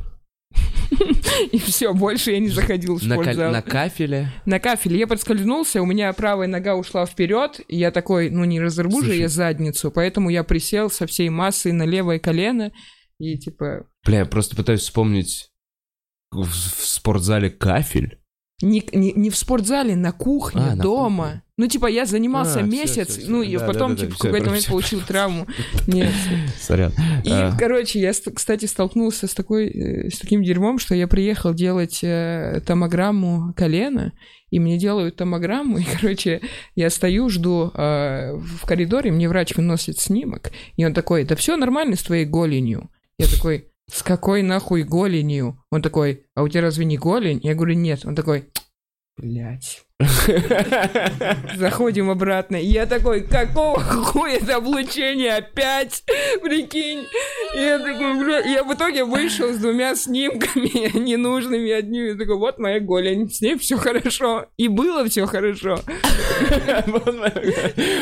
[1.53, 3.51] И все, больше я не заходил в спортзал.
[3.51, 4.31] на кафеле.
[4.45, 8.61] На кафеле я подскользнулся, у меня правая нога ушла вперед, и я такой, ну не
[8.61, 12.73] разорву же я задницу, поэтому я присел со всей массой на левое колено,
[13.19, 15.51] и типа Бля, я просто пытаюсь вспомнить
[16.31, 18.19] в спортзале кафель.
[18.63, 21.25] Не, не, не в спортзале, на кухне, А, на дома.
[21.25, 21.43] кухне.
[21.59, 23.31] Ну типа я занимался А, месяц, всё, всё.
[23.31, 25.47] ну и Да, потом да, да, типа да, в какой-то момент получил травму.
[25.87, 26.13] Нет.
[26.61, 26.93] Сорян.
[27.25, 27.57] И, А.
[27.59, 32.01] короче, я, ст- кстати, столкнулся с, такой, э, с таким дерьмом, что я приехал делать
[32.03, 34.13] э, томограмму колена,
[34.51, 36.41] и мне делают томограмму, и, короче,
[36.75, 41.57] я стою, жду э, в коридоре, мне врач выносит снимок, и он такой, да все
[41.57, 42.91] нормально с твоей голенью.
[43.19, 45.63] Я такой, с какой нахуй голенью?
[45.71, 47.41] Он такой, а у тебя разве не голень?
[47.43, 48.05] Я говорю, нет.
[48.05, 48.51] Он такой,
[49.17, 49.86] блядь.
[51.57, 52.57] Заходим обратно.
[52.57, 56.05] И я такой, какого хуя это облучение опять?
[56.43, 57.07] Прикинь.
[57.55, 62.09] И я такой, бля, я в итоге вышел с двумя снимками ненужными одними.
[62.09, 64.47] Я такой, вот моя голень, с ней все хорошо.
[64.59, 65.81] И было все хорошо.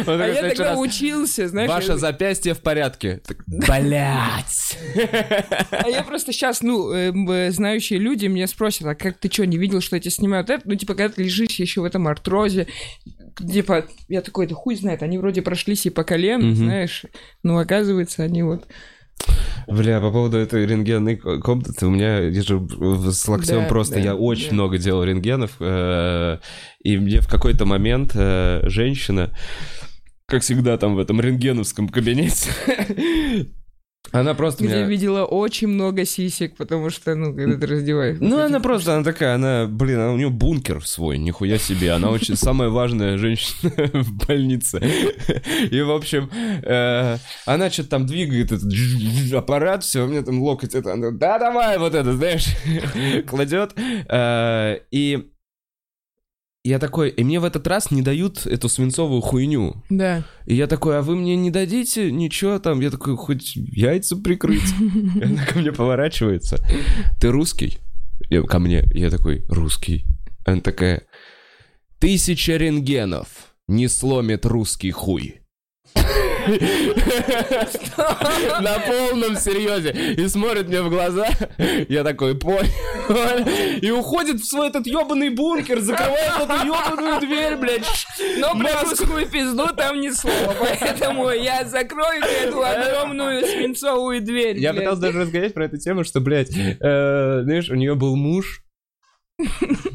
[0.06, 1.70] А я тогда учился, знаешь.
[1.70, 3.22] Ваше запястье в порядке.
[3.46, 4.78] Блять.
[5.70, 9.58] А я просто сейчас, ну, э, знающие люди меня спросят, а как ты что, не
[9.58, 10.62] видел, что эти снимают это?
[10.64, 12.66] Ну, типа, когда ты лежишь еще в этом артрозе,
[13.38, 17.04] типа, я такой, да хуй знает, они вроде прошлись и по колен, знаешь,
[17.42, 18.66] но оказывается, они вот...
[19.68, 22.60] Бля, по поводу этой рентгенной комнаты, у меня я же
[23.12, 24.54] с локтем Да, просто, да, я очень да.
[24.54, 26.38] много делал рентгенов, э,
[26.80, 29.30] и мне в какой-то момент э, женщина,
[30.26, 32.50] как всегда там в этом рентгеновском кабинете,
[34.12, 34.86] она просто Где меня...
[34.86, 38.18] видела очень много сисек, потому что, ну, когда ты раздеваешь.
[38.20, 41.92] Ну, она просто, она такая, она, блин, она, у нее бункер свой, нихуя себе.
[41.92, 44.80] Она очень самая важная женщина в больнице.
[45.70, 48.72] И, в общем, э, она что-то там двигает этот
[49.32, 52.46] аппарат, все, у меня там локоть, это, она, да, давай, вот это, знаешь,
[53.26, 53.72] кладет.
[53.76, 55.33] Э, и
[56.64, 59.84] я такой, и мне в этот раз не дают эту свинцовую хуйню.
[59.90, 60.24] Да.
[60.46, 62.80] И я такой, а вы мне не дадите ничего там?
[62.80, 64.62] Я такой, хоть яйца прикрыть.
[65.14, 66.58] И она ко мне поворачивается.
[67.20, 67.78] Ты русский?
[68.30, 68.82] Я, ко мне.
[68.94, 70.06] Я такой, русский.
[70.46, 71.02] Она такая,
[71.98, 75.42] тысяча рентгенов не сломит русский хуй.
[78.60, 80.14] На полном серьезе.
[80.14, 81.28] И смотрит мне в глаза.
[81.88, 82.64] Я такой, понял.
[83.80, 88.06] И уходит в свой этот ебаный бункер, закрывает эту ебаную дверь, блядь.
[88.38, 94.58] Но про русскую пизду там ни слова, поэтому я закрою эту огромную свинцовую дверь.
[94.58, 98.62] Я пытался даже рассказать про эту тему, что, блядь, э, знаешь, у нее был муж,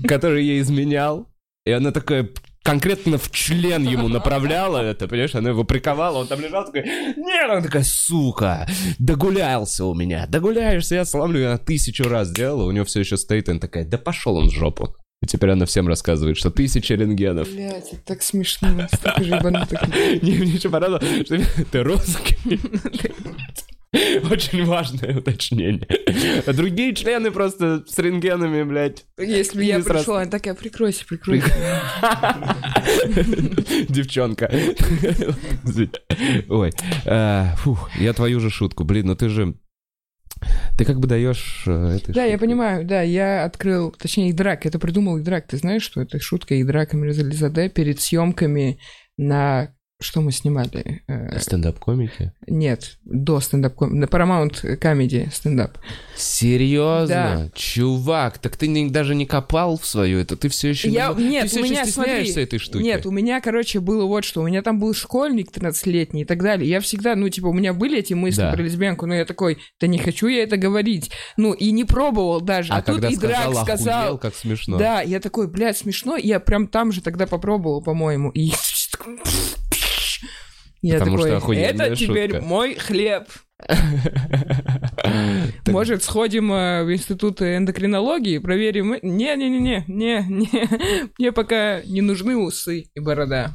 [0.07, 1.27] который ей изменял,
[1.65, 2.29] и она такая
[2.63, 7.49] конкретно в член ему направляла это, понимаешь, она его приковала, он там лежал такой, нет,
[7.49, 8.67] она такая, сука,
[8.99, 13.49] догулялся у меня, догуляешься, я сломлю, она тысячу раз сделала, у нее все еще стоит,
[13.49, 14.95] она такая, да пошел он в жопу.
[15.21, 17.49] И теперь она всем рассказывает, что тысяча рентгенов.
[17.51, 18.87] Блять, это так смешно.
[18.93, 19.81] Столько же ебанутых.
[20.21, 22.37] Не, мне еще понравилось, что ты русский.
[24.31, 25.87] Очень важное уточнение.
[26.45, 29.05] А другие члены просто с рентгенами, блядь.
[29.17, 29.99] Если бы я сразу.
[29.99, 31.49] пришла, она такая, прикройся, прикройся.
[33.89, 34.47] Девчонка.
[36.49, 36.71] Ой.
[37.05, 38.83] а, Фух, я твою же шутку.
[38.83, 39.55] Блин, ну ты же...
[40.77, 44.79] Ты как бы даешь э, этой Да, я понимаю, да, я открыл, точнее, Идрак, это
[44.79, 45.47] придумал Идрак.
[45.47, 48.79] Ты знаешь, что это шутка Идрака Мирзализаде перед съемками
[49.17, 49.73] на...
[50.01, 51.01] Что мы снимали?
[51.07, 52.31] Э, Стендап-комики?
[52.47, 55.77] Нет, до стендап на Paramount Comedy стендап.
[56.15, 57.07] Серьезно?
[57.07, 57.49] Да.
[57.53, 60.87] Чувак, так ты не- даже не копал в свою это, ты все еще...
[60.89, 62.81] Я, нет, ты все у меня, еще смотри, стесняешься этой штуки.
[62.81, 64.41] Нет, у меня, короче, было вот что.
[64.41, 66.69] У меня там был школьник 13-летний и так далее.
[66.69, 68.53] Я всегда, ну, типа, у меня были эти мысли Да.
[68.53, 71.11] про лесбиянку, но я такой, да не хочу я это говорить.
[71.35, 72.71] Ну, и не пробовал даже.
[72.71, 74.01] А, А, тут и Драк сказал, сказал...
[74.03, 74.77] охуел, как смешно.
[74.77, 76.15] Да, я такой, блядь, смешно.
[76.15, 78.29] Я прям там же тогда попробовал, по-моему.
[78.29, 78.53] И
[80.81, 82.45] я Потому что такой, охуенная это теперь шутка».
[82.45, 83.23] мой хлеб.
[85.67, 88.95] Может, сходим э, в институт эндокринологии, проверим?
[89.01, 93.51] Не-не-не-не, не-не, мне пока не нужны усы и борода.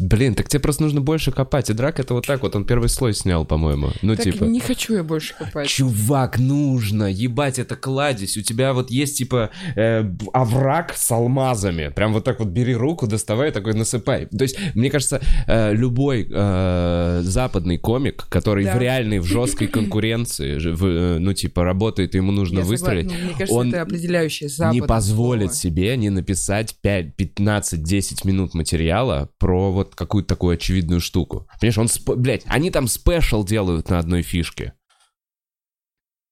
[0.00, 1.70] Блин, так тебе просто нужно больше копать.
[1.70, 3.90] И драк это вот так вот, он первый слой снял, по-моему.
[4.00, 4.44] Ну, Так типа...
[4.44, 5.68] не хочу я больше копать.
[5.68, 8.36] Чувак, нужно, ебать, это кладезь.
[8.36, 11.88] У тебя вот есть, типа, э, овраг с алмазами.
[11.88, 14.26] Прям вот так вот бери руку, доставай, такой насыпай.
[14.26, 18.76] То есть, мне кажется, э, любой э, западный комик, который Да.
[18.76, 23.24] в реальной, в жесткой конкуренции, в, э, ну, типа, работает, ему нужно Я выстрелить, согласна.
[23.26, 25.56] Мне кажется, он это определяющее не западное позволит слово.
[25.56, 31.48] себе не написать 5, 15, 10 минут материала про вот какую-то такую очевидную штуку.
[31.60, 34.74] Понимаешь, он, сп- блядь, они там спешл делают на одной фишке.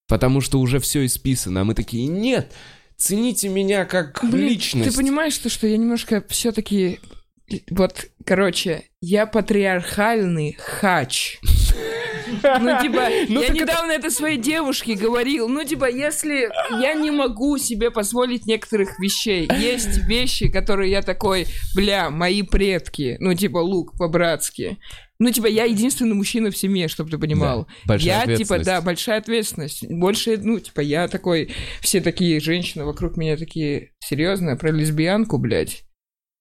[0.08, 2.52] Потому что уже все исписано, а мы такие, нет,
[2.96, 4.90] цените меня как Блин, личность.
[4.90, 7.00] Ты понимаешь, что, что я немножко все-таки...
[7.70, 11.38] Вот, короче, я патриархальный хач.
[12.42, 15.48] Ну, типа, Ну, я это- недавно это своей девушке говорил.
[15.48, 21.46] Ну, типа, если я не могу себе позволить некоторых вещей, есть вещи, которые я такой,
[21.74, 24.78] бля, мои предки, ну, типа, лук по-братски.
[25.18, 27.66] Ну, типа, я единственный мужчина в семье, чтобы ты понимал.
[27.86, 28.66] Да, большая я, типа, ответственность.
[28.66, 29.86] да, большая ответственность.
[29.88, 35.85] Больше, ну, типа, я такой, все такие женщины вокруг меня такие, серьезно, про лесбиянку, блядь?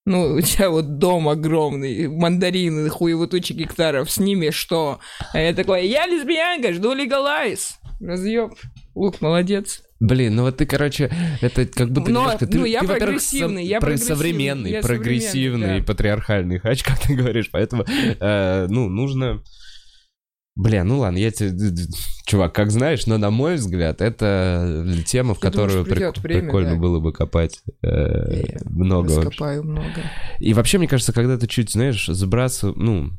[0.06, 5.00] Ну, у тебя вот дом огромный, мандарины, хуево тучи гектаров, с ними что?
[5.32, 7.80] А я такой, я лесбиянка, жду легалайз.
[8.00, 8.52] Разъеб.
[8.94, 9.82] Лук, молодец.
[9.98, 12.46] Блин, ну вот ты, короче, это как будто Но, немножко...
[12.46, 15.86] Ты, ну, я ты, прогрессивный, я про- прогрессивный, современный, я прогрессивный, да.
[15.86, 19.42] патриархальный хач, как ты говоришь, поэтому, э, ну, нужно...
[20.56, 21.52] Бля, ну ладно, я тебе...
[22.24, 26.22] Чувак, как знаешь, но на мой взгляд, это тема, в Я думаю, которую придёт прик-
[26.22, 26.76] время, прикольно да.
[26.76, 29.28] было бы копать э, Я много вообще.
[29.28, 30.02] Раскопаю много.
[30.40, 33.10] И вообще, мне кажется, когда ты чуть, знаешь, забраться, ну,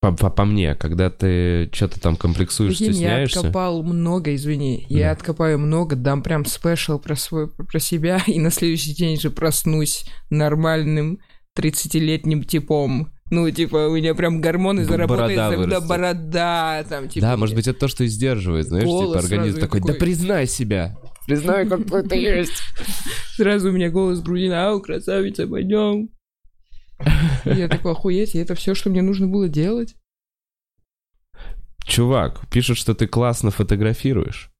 [0.00, 3.38] по, по- по мне, когда ты что-то там комплексуешь, я стесняешься.
[3.40, 4.86] откопал много, извини.
[4.90, 4.98] Да.
[4.98, 9.30] Я откопаю много, дам прям спешл про свой, про себя, и на следующий день же
[9.30, 11.18] проснусь нормальным
[11.56, 13.12] 30-летним типом.
[13.32, 17.26] Ну, типа, у меня прям гормоны борода да, борода, там, типа...
[17.26, 19.86] да, может быть, это то, что и сдерживает, знаешь, Голос типа организм сразу такой, да
[19.86, 20.00] такой.
[20.00, 22.62] признай себя, признай, какой ты есть.
[23.36, 26.10] Сразу у меня голос грудина, ау, красавица, пойдем.
[27.46, 29.94] Я такой, охуеть, и это все, что мне нужно было делать?
[31.86, 34.50] Чувак, пишут, что ты классно фотографируешь.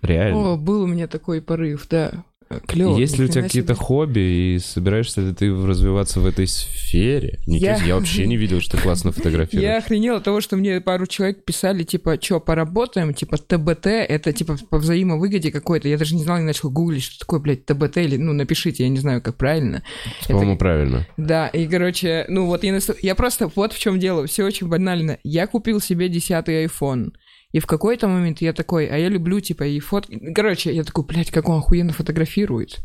[0.00, 0.54] Реально.
[0.54, 2.24] О, был у меня такой порыв, да.
[2.66, 2.96] Клево.
[2.98, 4.18] Есть ли у тебя какие-то хобби,
[4.54, 7.38] и собираешься ли ты развиваться в этой сфере?
[7.46, 9.84] Никита, Я- я вообще не видел, что ты классно Я фотографируешь.
[9.84, 14.56] охренел от того, что мне пару человек писали, типа, что, поработаем, типа, ТБТ, это, типа,
[14.68, 15.88] по взаимовыгоде какой-то.
[15.88, 18.88] Я даже не знал, я начал гуглить, что такое, блядь, ТБТ, или, ну, напишите, я
[18.88, 19.84] не знаю, как правильно.
[20.26, 21.06] По-моему, правильно.
[21.16, 25.18] Да, и, короче, ну, вот я, я просто, вот в чем дело, все очень банально.
[25.22, 27.12] Я купил себе десятый iPhone,
[27.52, 30.08] и в какой-то момент я такой, а я люблю, типа, и фот...
[30.34, 32.80] Короче, я такой, блядь, как он охуенно фотографирует.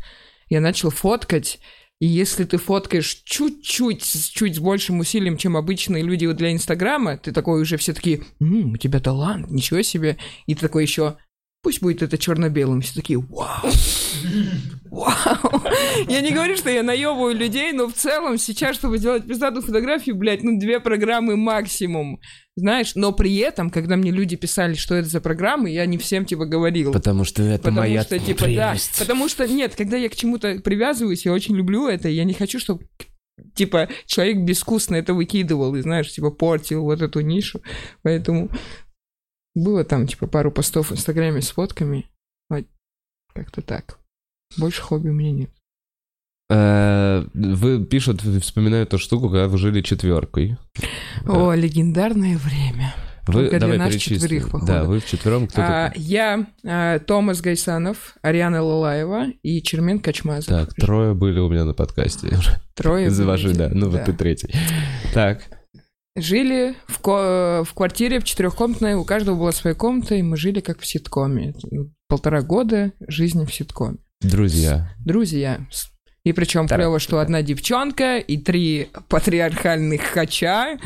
[0.48, 1.60] Я начал фоткать,
[1.98, 7.32] и если ты фоткаешь чуть-чуть, с чуть большим усилием, чем обычные люди для Инстаграма, ты
[7.32, 10.18] такой уже все такие, «М, у тебя талант, ничего себе.
[10.46, 11.16] И ты такой еще,
[11.66, 12.80] пусть будет это черно-белым.
[12.80, 13.68] Все такие, вау,
[14.88, 15.62] вау.
[16.08, 20.14] Я не говорю, что я наебываю людей, но в целом сейчас, чтобы сделать пиздатую фотографию,
[20.14, 22.20] блядь, ну две программы максимум.
[22.54, 26.24] Знаешь, но при этом, когда мне люди писали, что это за программы, я не всем
[26.24, 26.92] типа говорил.
[26.92, 28.76] Потому что это Потому моя что, типа, да.
[28.96, 32.32] Потому что, нет, когда я к чему-то привязываюсь, я очень люблю это, и я не
[32.32, 32.86] хочу, чтобы
[33.56, 37.60] типа, человек безвкусно это выкидывал и, знаешь, типа, портил вот эту нишу.
[38.02, 38.50] Поэтому
[39.56, 42.06] было там, типа, пару постов в Инстаграме с фотками.
[42.48, 42.64] Вот
[43.34, 43.98] Как-то так.
[44.56, 45.50] Больше хобби у меня нет.
[46.48, 50.56] Э, Вы пишут, вспоминают эту штуку, когда вы жили четверкой.
[51.26, 52.94] О, легендарное время.
[53.26, 54.20] Вы, Только для давай нас перечислим.
[54.20, 54.66] четверых, походу.
[54.66, 56.00] Да, вы вчетвером кто А, такой?
[56.04, 60.46] я, а, Томас Гайсанов, Ариана Лалаева и Чермен Качмазов.
[60.46, 62.38] Так, трое были у меня на подкасте.
[62.74, 63.10] Трое.
[63.10, 63.68] Завожу, будете?
[63.68, 63.74] да.
[63.74, 64.54] Ну вот ты третий.
[65.12, 65.42] Так,
[66.16, 70.60] Жили в, ко- в квартире в четырехкомнатной, у каждого была своя комната, и мы жили
[70.60, 71.54] как в ситкоме.
[72.08, 73.98] Полтора года жизни в ситкоме.
[74.22, 74.90] друзья.
[75.04, 75.60] Друзья.
[75.70, 75.90] С-
[76.24, 80.78] И причем Тара- клево, что одна девчонка и три патриархальных хача,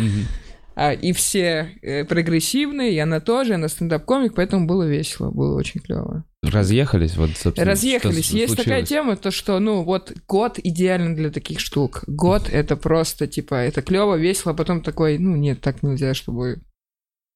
[0.74, 5.80] а, и все э, прогрессивные, и она тоже, она стендап-комик, поэтому было весело, было очень
[5.80, 6.24] клево.
[6.42, 7.70] Разъехались, вот, собственно.
[7.70, 8.26] Разъехались.
[8.26, 8.88] что Есть такая случилось?
[8.88, 12.02] тема, то что, ну, вот год идеален для таких штук.
[12.06, 16.60] Год это просто, типа, это клево, весело, а потом такой, ну, нет, так нельзя, чтобы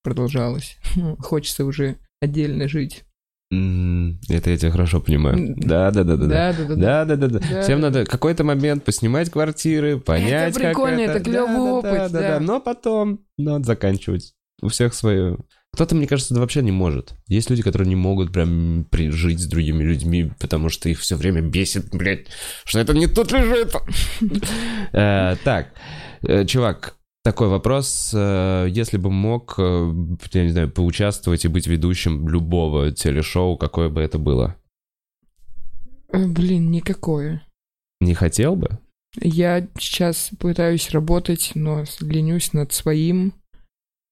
[0.03, 0.79] продолжалось.
[0.97, 3.05] Ну, Хочется уже отдельно жить.
[3.53, 5.37] М, Это я тебя хорошо понимаю.
[5.37, 6.53] М, Да, да, да, да, да.
[6.53, 7.05] Да, да, да.
[7.05, 11.63] Да, да, да, Всем надо какой-то момент поснимать квартиры, понять, как прикольно, это клёвый Да,
[11.65, 12.29] да, опыт, да, да, да.
[12.39, 12.41] да.
[12.41, 14.33] Но потом надо заканчивать.
[14.63, 15.37] У всех свое.
[15.75, 17.15] Кто-то, мне кажется, вообще не может.
[17.27, 21.41] Есть люди, которые не могут прям жить с другими людьми, потому что их все время
[21.43, 22.27] бесит, блядь,
[22.65, 23.75] что это не тут лежит.
[24.93, 25.75] Э, Так,
[26.23, 28.13] э, чувак, такой вопрос.
[28.15, 34.01] э, Если бы мог, я не знаю, поучаствовать и быть ведущим любого телешоу, какое бы
[34.01, 34.57] это было?
[36.13, 37.43] Блин, никакое.
[38.01, 38.79] Не хотел бы?
[39.21, 43.33] Я сейчас пытаюсь работать, но ленюсь над своим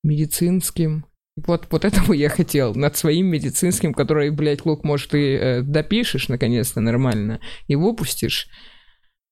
[0.03, 1.05] медицинским.
[1.47, 6.29] Вот, вот этого я хотел, над своим медицинским, который, блядь, Лук, может, ты э, допишешь
[6.29, 8.49] наконец-то нормально и выпустишь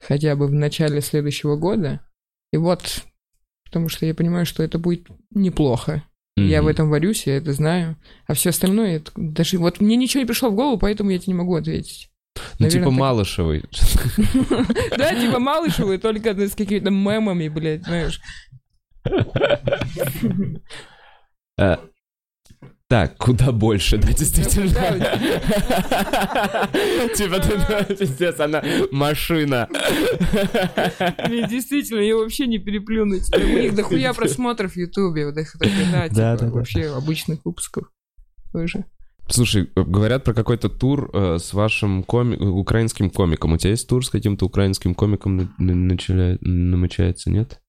[0.00, 2.00] хотя бы в начале следующего года.
[2.52, 3.04] И вот,
[3.64, 6.04] потому что я понимаю, что это будет неплохо.
[6.36, 7.96] Я в этом варюсь, я это знаю.
[8.26, 11.34] А все остальное, это даже вот мне ничего не пришло в голову, поэтому я тебе
[11.34, 12.10] не могу ответить.
[12.58, 12.98] Ну, наверное, типа так.
[12.98, 13.64] Малышевой.
[14.96, 18.20] Да, типа Малышевы, только с какими-то мемами, блядь, знаешь.
[22.90, 24.68] Э, Так, куда больше, да, действительно.
[27.14, 29.68] Типа ты, пиздец, она машина.
[31.48, 33.32] Действительно, ее вообще не переплюнуть.
[33.34, 36.48] У них дохуя просмотров в Ютубе, вот их типа, да, да.
[36.50, 37.84] вообще обычных выпусков.
[38.52, 38.84] Тоже.
[39.28, 43.52] Слушай, говорят про какой-то тур э, с вашим коми- украинским комиком.
[43.52, 47.60] У тебя есть тур с каким-то украинским комиком на- на- начали- намечается, нет?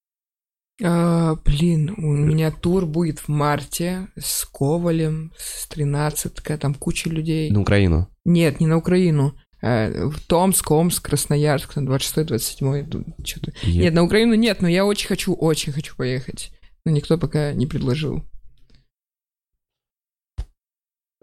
[0.84, 7.52] А, блин, у меня тур будет в марте с Ковалем, с 13 там куча людей.
[7.52, 8.08] На Украину.
[8.26, 9.36] Нет, не на Украину.
[9.62, 13.54] А, в Томск, Омск, Красноярск, на 26-27, что-то.
[13.64, 16.52] Я- Нет, на Украину нет, но я очень хочу, очень хочу поехать.
[16.86, 18.24] Но никто пока не предложил.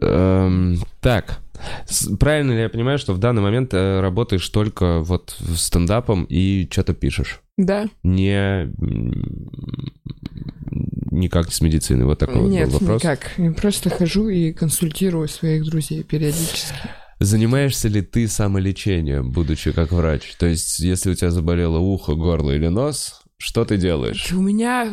[0.00, 1.38] Эм, так,
[1.86, 6.24] С- правильно ли я понимаю, что в данный момент э, работаешь только вот с стендапом
[6.28, 7.40] и что-то пишешь?
[7.56, 8.72] Да, Не...
[11.10, 13.02] Никак с медициной, вот такой вот нет, был вопрос.
[13.02, 13.32] никак.
[13.38, 16.74] Я просто хожу и консультирую своих друзей периодически.
[17.18, 20.36] Занимаешься ли ты самолечением, будучи как врач?
[20.38, 24.32] То есть, если у тебя заболело ухо, горло или нос, что ты делаешь?
[24.32, 24.92] У меня...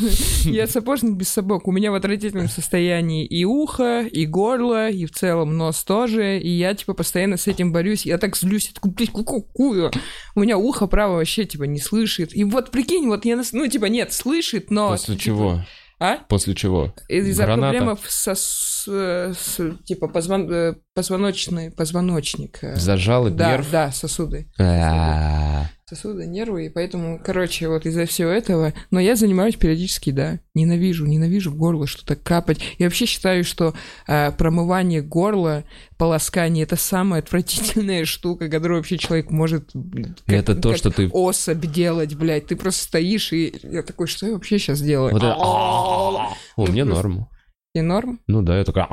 [0.44, 1.66] Я сапожник без сапог.
[1.66, 6.38] У меня в отвратительном состоянии и ухо, и горло, и в целом нос тоже.
[6.38, 8.04] И я, типа, постоянно с этим борюсь.
[8.06, 8.68] Я так злюсь.
[8.68, 9.90] Я такой, блядь, какую?
[10.34, 12.36] У меня ухо право вообще, типа, не слышит.
[12.36, 13.36] И вот, прикинь, вот я...
[13.36, 14.90] нас- Ну, типа, нет, слышит, но...
[14.90, 15.60] После типа, чего?
[15.98, 16.18] А?
[16.28, 16.92] После чего?
[17.08, 17.78] Из-за Граната?
[17.78, 18.34] проблем со...
[18.34, 21.70] с- с- типа, позвон- э, позвоночный...
[21.70, 22.58] Позвоночник.
[22.62, 23.70] э, Зажало Да, нерв?
[23.70, 24.48] да, сосуды.
[24.58, 30.40] А, сосуды, нервы, и поэтому, короче, вот из-за всего этого, но я занимаюсь периодически, да,
[30.54, 32.58] ненавижу, ненавижу в горло что-то капать.
[32.78, 33.74] Я вообще считаю, что
[34.08, 35.64] э, промывание горла,
[35.98, 39.74] полоскание, это самая отвратительная штука, которую вообще человек может...
[39.74, 44.06] И это то, как что ты- Особь делать, блядь, ты просто стоишь, и я такой,
[44.06, 45.12] что я вообще сейчас делаю?
[45.12, 47.28] Вот это- О, мне норм.
[47.74, 48.20] И норм?
[48.26, 48.88] Ну да, я такая...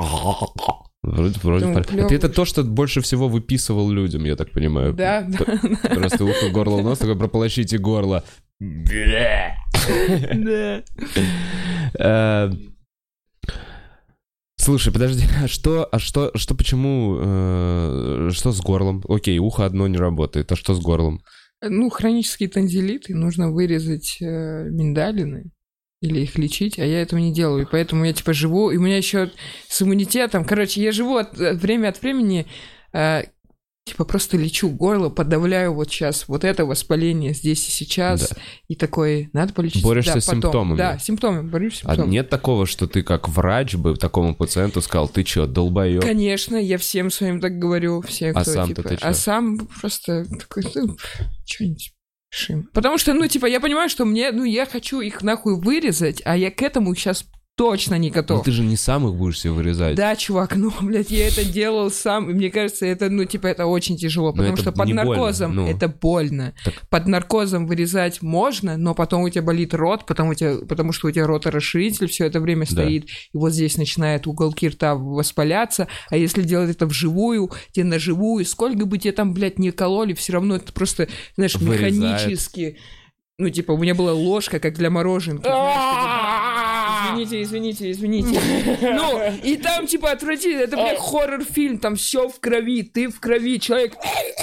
[1.04, 2.06] Вроде, вроде клёво.
[2.06, 4.94] Это, это то, что больше всего выписывал людям, я так понимаю.
[4.94, 5.44] Да, да,
[5.94, 8.24] Просто ухо, горло, нос, такой прополощите горло.
[8.58, 9.54] да.
[11.98, 12.50] Э,
[14.56, 19.04] Слушай, подожди, а что, а что, что, почему, э, что с горлом?
[19.08, 21.20] Окей, ухо одно не работает, а что с горлом?
[21.62, 25.50] Ну, хронические танзелиты, нужно вырезать э, миндалины
[26.04, 28.80] или их лечить, а я этого не делаю, и поэтому я типа живу, и у
[28.82, 29.30] меня еще
[29.68, 32.46] с иммунитетом, короче, я живу от, от- время от времени,
[32.92, 33.22] э,
[33.86, 38.36] типа просто лечу горло, подавляю вот сейчас вот это воспаление здесь и сейчас, Да.
[38.68, 39.82] и такой, надо полечить.
[39.82, 40.42] Борешься Да, с потом.
[40.42, 40.78] симптомами.
[40.78, 42.12] Да, симптомами, борюсь с А симптомами.
[42.12, 46.02] нет такого, что ты как врач бы такому пациенту сказал, ты чё, долбоёб?
[46.02, 49.06] Конечно, я всем своим так говорю, все, А кто, сам-то типа, ты чё?
[49.06, 50.96] а сам просто такой, ну,
[51.46, 51.92] что-нибудь
[52.72, 56.36] Потому что, ну, типа, я понимаю, что мне, ну, я хочу их нахуй вырезать, а
[56.36, 57.24] я к этому сейчас
[57.56, 58.44] точно не Ну готов.
[58.44, 59.94] ты же не сам их будешь себе вырезать.
[59.94, 63.66] Да, чувак, ну, блядь, я это делал сам, и мне кажется, это, ну, типа, это
[63.66, 65.68] очень тяжело, Но потому что под не больно, наркозом ну.
[65.68, 66.54] это больно.
[66.64, 66.74] Так.
[66.90, 71.08] Под наркозом вырезать можно, но потом у тебя болит рот, потому, у тебя, потому что
[71.08, 72.72] у тебя роторасширитель все это время Да.
[72.72, 77.98] стоит, и вот здесь начинает уголки рта воспаляться, а если делать это вживую, тебе на
[77.98, 81.94] живую, сколько бы тебе там, блядь, не кололи, все равно это просто, знаешь, Вырезает.
[81.94, 82.78] механически...
[83.36, 85.42] Ну, типа, у меня была ложка, как для мороженки.
[85.42, 86.53] знаешь,
[87.14, 88.40] Извините, извините, извините.
[88.94, 90.60] Ну, и там, типа, отвратительно.
[90.60, 93.94] Это, блядь, хоррор-фильм, там все в крови, ты в крови, человек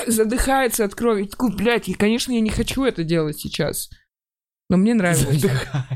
[0.07, 1.25] задыхается от крови.
[1.25, 3.89] Такой, блядь, и, конечно, я не хочу это делать сейчас.
[4.69, 5.45] Но мне нравилось.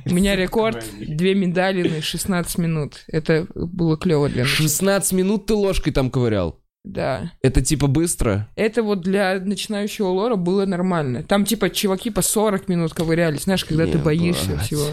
[0.06, 3.06] У меня рекорд две медалины 16 минут.
[3.08, 4.52] Это было клево для меня.
[4.52, 6.60] 16 минут ты ложкой там ковырял.
[6.86, 7.32] Да.
[7.42, 8.48] Это типа быстро?
[8.56, 11.24] Это вот для начинающего лора было нормально.
[11.24, 14.04] Там, типа, чуваки по 40 минут ковырялись, знаешь, когда ты Ебать.
[14.04, 14.88] боишься всего.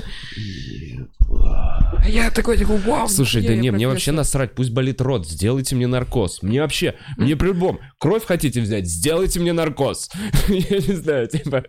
[1.55, 1.91] Uh...
[2.05, 5.76] А я такой, такой, вау, Слушай, да не, мне вообще насрать, пусть болит рот, сделайте
[5.76, 6.42] мне наркоз.
[6.42, 10.11] Мне вообще, мне при-любом, кровь хотите взять, сделайте мне наркоз.
[10.48, 11.64] Я не знаю, типа,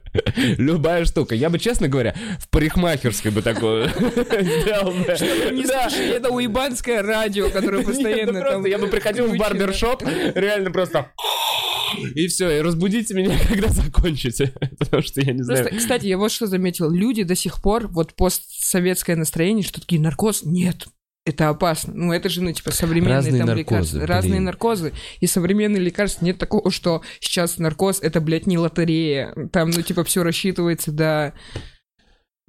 [0.57, 1.35] любая штука.
[1.35, 4.91] Я бы, честно говоря, в парикмахерской бы такое сделал.
[4.93, 8.65] Не слушай, это уебанское радио, которое ну постоянно просто там...
[8.65, 10.03] я бы приходил в барбершоп,
[10.33, 11.11] реально просто...
[12.15, 14.53] И все, и разбудите меня, когда закончите.
[14.79, 15.69] Потому что я не знаю.
[15.77, 16.89] Кстати, я вот что заметил.
[16.89, 20.87] Люди до сих пор, вот постсоветское настроение, что такие наркоз, нет,
[21.25, 21.93] это опасно.
[21.93, 24.07] Ну, это же, ну, типа, современные Разные там наркозы, лекарства.
[24.07, 24.43] Разные блин.
[24.43, 24.93] наркозы.
[25.19, 26.25] И современные лекарства.
[26.25, 29.33] Нет такого, что сейчас наркоз, это, блядь, не лотерея.
[29.51, 31.33] Там, ну, типа, все рассчитывается, да.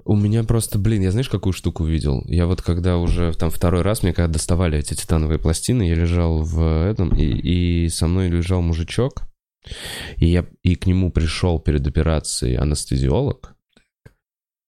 [0.03, 2.21] У меня просто, блин, я знаешь, какую штуку видел?
[2.27, 6.43] Я вот когда уже там второй раз, мне когда доставали эти титановые пластины, я лежал
[6.43, 9.23] в этом, и, и со мной лежал мужичок,
[10.17, 13.54] и я и к нему пришел перед операцией анестезиолог,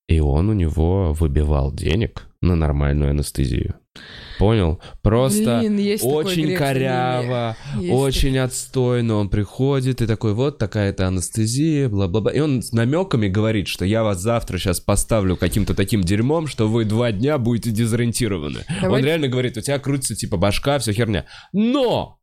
[0.07, 3.75] и он у него выбивал денег на нормальную анестезию.
[4.37, 4.79] Понял?
[5.01, 7.57] Просто Блин, такой очень коряво,
[7.89, 9.15] очень отстойно.
[9.15, 12.31] Он приходит и такой, вот такая-то анестезия, бла-бла-бла.
[12.31, 16.67] И он с намеками говорит, что я вас завтра сейчас поставлю каким-то таким дерьмом, что
[16.67, 18.59] вы два дня будете дезориентированы.
[18.81, 21.25] Давай- Он реально говорит, у тебя крутится типа башка, все херня.
[21.51, 22.19] Но!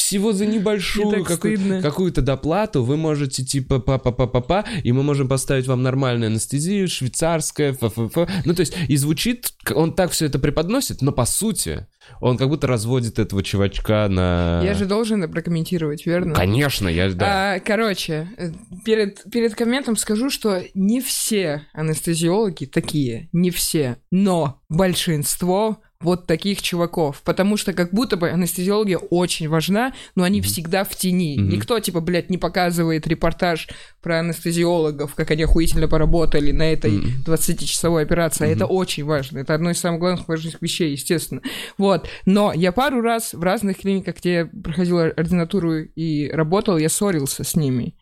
[0.00, 5.82] Всего за небольшую какую- какую-то доплату вы можете типа па-па-па-па-па, и мы можем поставить вам
[5.82, 8.28] нормальную анестезию, швейцарская, ф-ф-ф.
[8.44, 11.86] Ну, то есть, и звучит, он так все это преподносит, но по сути,
[12.20, 14.62] он как будто разводит этого чувачка на...
[14.64, 16.34] Я же должен это прокомментировать, верно?
[16.34, 17.54] Конечно, я, да.
[17.54, 18.52] А, короче, э,
[18.84, 26.62] перед, перед комментом скажу, что не все анестезиологи такие, не все, но большинство вот таких
[26.62, 31.36] чуваков, потому что как будто бы анестезиология очень важна, но они всегда в тени.
[31.38, 31.50] Мгм.
[31.50, 33.68] Никто, типа, блядь, не показывает репортаж
[34.00, 37.22] про анестезиологов, как они охуительно поработали на этой Мгм.
[37.26, 41.42] 20-часовой операции, а это очень важно, это одно из самых главных важных вещей, естественно.
[41.76, 46.88] Вот, но я пару раз в разных клиниках, где я проходил ординатуру и работал, я
[46.88, 47.94] ссорился с ними.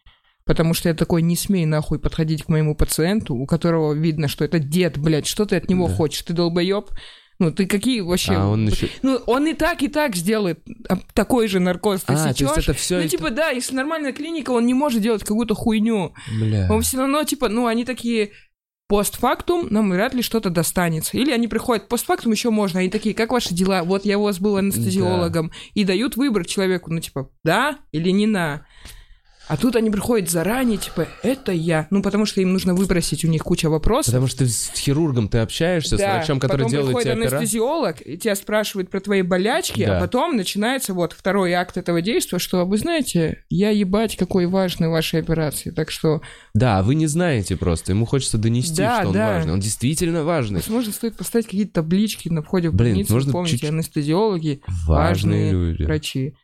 [0.45, 4.45] Потому что я такой, не смей нахуй подходить к моему пациенту, у которого видно, что
[4.47, 5.95] это дед, блядь, что ты от него Да.
[5.95, 6.23] хочешь?
[6.23, 6.87] Ты долбоеб?
[7.39, 8.33] Ну, ты какие вообще...
[8.33, 8.89] А он еще...
[9.03, 10.61] Ну, он и так, и так сделает
[11.15, 12.03] такой же наркоз.
[12.03, 13.01] Ты А, то есть это все...
[13.01, 16.15] Ну, типа, да, если нормальная клиника, он не может делать какую-то хуйню.
[16.41, 16.67] Бля.
[16.71, 18.33] Он все равно, типа, ну, они такие
[18.89, 21.17] постфактум нам вряд ли что-то достанется.
[21.17, 23.85] Или они приходят постфактум еще можно, они такие, как ваши дела?
[23.85, 25.53] Вот я у вас был анестезиологом.
[25.75, 28.67] И дают выбор человеку, ну, типа, да или не на.
[29.49, 31.87] А тут они приходят заранее, типа, это я.
[31.91, 34.13] Ну, потому что им нужно выбросить у них куча вопросов.
[34.13, 38.19] Потому что с хирургом ты общаешься, с Да, врачом, который потом делает тебе анестезиолог, и
[38.19, 39.99] тебя спрашивает про твои болячки, Да.
[39.99, 44.89] а потом начинается вот второй акт этого действия, что, вы знаете, я ебать, какой важный
[44.89, 46.21] ваши операции, так что,
[46.55, 49.27] Да, вы не знаете просто, ему хочется донести, Да, что он да.
[49.35, 49.53] важный.
[49.55, 50.57] Он действительно важный.
[50.61, 55.09] возможно, стоит поставить какие-то таблички на входе в Блин, больницу, можно помните, чуть-чуть- анестезиологи, Важные
[55.09, 55.83] важные люди.
[55.85, 56.35] врачи.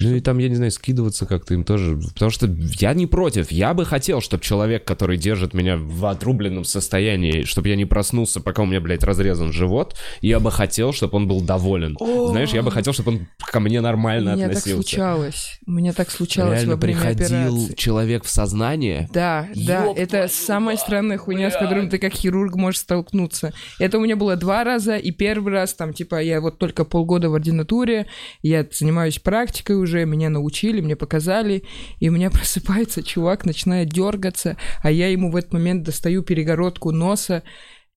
[0.00, 1.98] Ну и там, я не знаю, скидываться как-то им тоже.
[2.14, 2.46] Потому что
[2.78, 3.50] я не против.
[3.50, 8.40] Я бы хотел, чтобы человек, который держит меня в отрубленном состоянии, чтобы я не проснулся,
[8.40, 11.96] пока у меня, блядь, разрезан живот, я бы хотел, чтобы он был доволен.
[11.98, 12.28] О!
[12.28, 14.82] Знаешь, я бы хотел, чтобы он ко мне нормально так относился.
[14.82, 15.58] случалось.
[15.66, 17.74] У меня так случалось Реально во время приходил операции.
[17.74, 19.08] человек в сознание.
[19.12, 23.52] Да, да, это самая странная хуйня, с которой ты как хирург можешь столкнуться.
[23.80, 27.30] Это у меня было два раза, и первый раз, там, типа, я вот только полгода
[27.30, 28.06] в ординатуре,
[28.42, 31.64] я занимаюсь практикой уже, меня научили, мне показали,
[31.98, 36.90] и у меня просыпается чувак, начинает дергаться, а я ему в этот момент достаю перегородку
[36.92, 37.42] носа,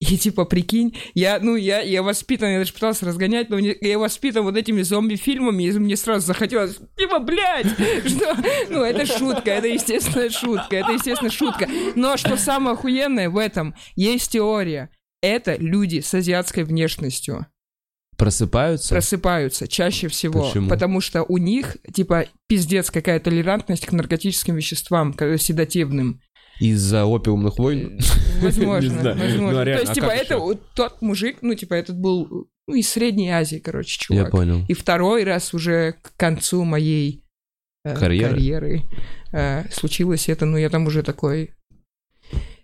[0.01, 3.99] и типа, прикинь, я, ну, я, я воспитан, я даже пытался разгонять, но не- я
[3.99, 7.67] воспитан вот этими зомби-фильмами, и мне сразу захотелось, типа, блядь,
[8.07, 8.35] что?
[8.69, 11.67] Ну, это шутка, это, естественно, шутка, это, естественно, шутка.
[11.95, 14.89] Но что самое охуенное в этом, есть теория.
[15.21, 17.45] Это люди с азиатской внешностью
[18.21, 18.89] Просыпаются.
[18.93, 20.69] просыпаются чаще всего, Почему?
[20.69, 26.21] потому что у них, типа, пиздец какая толерантность к наркотическим веществам, к седативным.
[26.59, 27.99] Из-за опиумных войн.
[28.41, 29.17] Возможно, Не знаю.
[29.17, 29.41] возможно.
[29.41, 32.75] Ну, а То реально, есть, а типа, это тот мужик, ну, типа, этот был, ну,
[32.75, 34.31] из Средней Азии, короче, Я чувак.
[34.31, 34.65] понял.
[34.67, 37.23] И второй раз уже к концу моей
[37.83, 38.29] э, Карьеры?
[38.35, 38.81] карьеры
[39.33, 41.55] э, случилось это, ну, я там уже такой...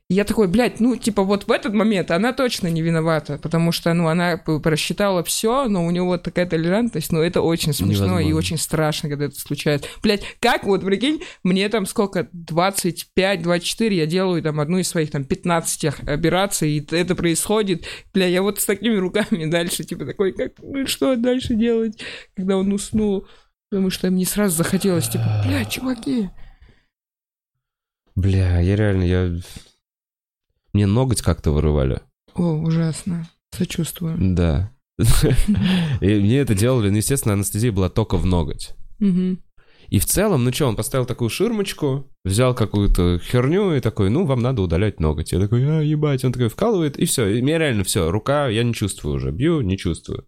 [0.10, 3.94] Я такой, блядь, ну, типа, вот в этот момент она точно не виновата, потому что,
[3.94, 8.28] ну, она просчитала все, но у него вот такая толерантность, ну, это очень смешно и
[8.28, 8.38] Невозможно.
[8.38, 9.90] очень страшно, когда это случается.
[10.02, 15.26] Блядь, как вот, прикинь, мне там сколько, 25-24, я делаю там одну из своих там
[15.26, 17.84] 15 операций, и это происходит,
[18.14, 22.02] бля, я вот с такими руками дальше, типа, такой, как, ну, что дальше делать,
[22.34, 23.28] когда он уснул,
[23.70, 26.30] потому что мне сразу захотелось, типа, бля, чуваки,
[28.16, 29.36] Бля, я реально, я...
[30.78, 32.02] Мне ноготь как-то вырывали.
[32.36, 34.16] о, ужасно, сочувствую.
[34.20, 34.72] Да.
[36.02, 38.76] И мне это делали, ну, естественно, анестезия была только в ноготь.
[39.00, 44.26] И в целом, ну что, он поставил такую ширмочку, взял какую-то херню и такой, ну,
[44.28, 45.32] вам надо удалять ноготь.
[45.32, 47.26] Я такой, а, ебать, он такой вкалывает, и все.
[47.26, 50.28] И мне реально все, рука, я не чувствую уже, бью, не чувствую.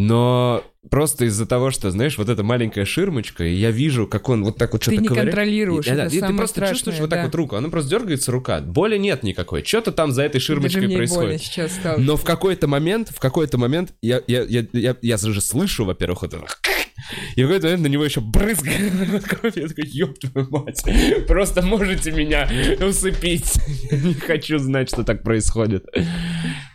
[0.00, 4.44] Но просто из-за того, что, знаешь, вот эта маленькая ширмочка, и я вижу, как он
[4.44, 5.30] вот так вот Ты что-то не ковыряет.
[5.30, 7.24] контролируешь, И- да, это и ты просто страшное, чувствуешь вот так да.
[7.24, 8.60] вот руку, она просто дергается рука.
[8.60, 9.64] Боли нет никакой.
[9.64, 11.42] Что-то там за этой Даже ширмочкой больно происходит.
[11.42, 11.98] сейчас стало.
[11.98, 16.22] Но в какой-то момент, в какой-то момент, я, я, я, я, я же слышу, во-первых,
[16.22, 16.46] вот это...
[17.34, 19.56] И в какой-то момент на него еще брызгает кровь.
[19.56, 20.80] Я такой, ёб твою мать.
[21.26, 22.48] Просто можете меня
[22.80, 23.52] усыпить.
[23.90, 25.86] Я не хочу знать, что так происходит.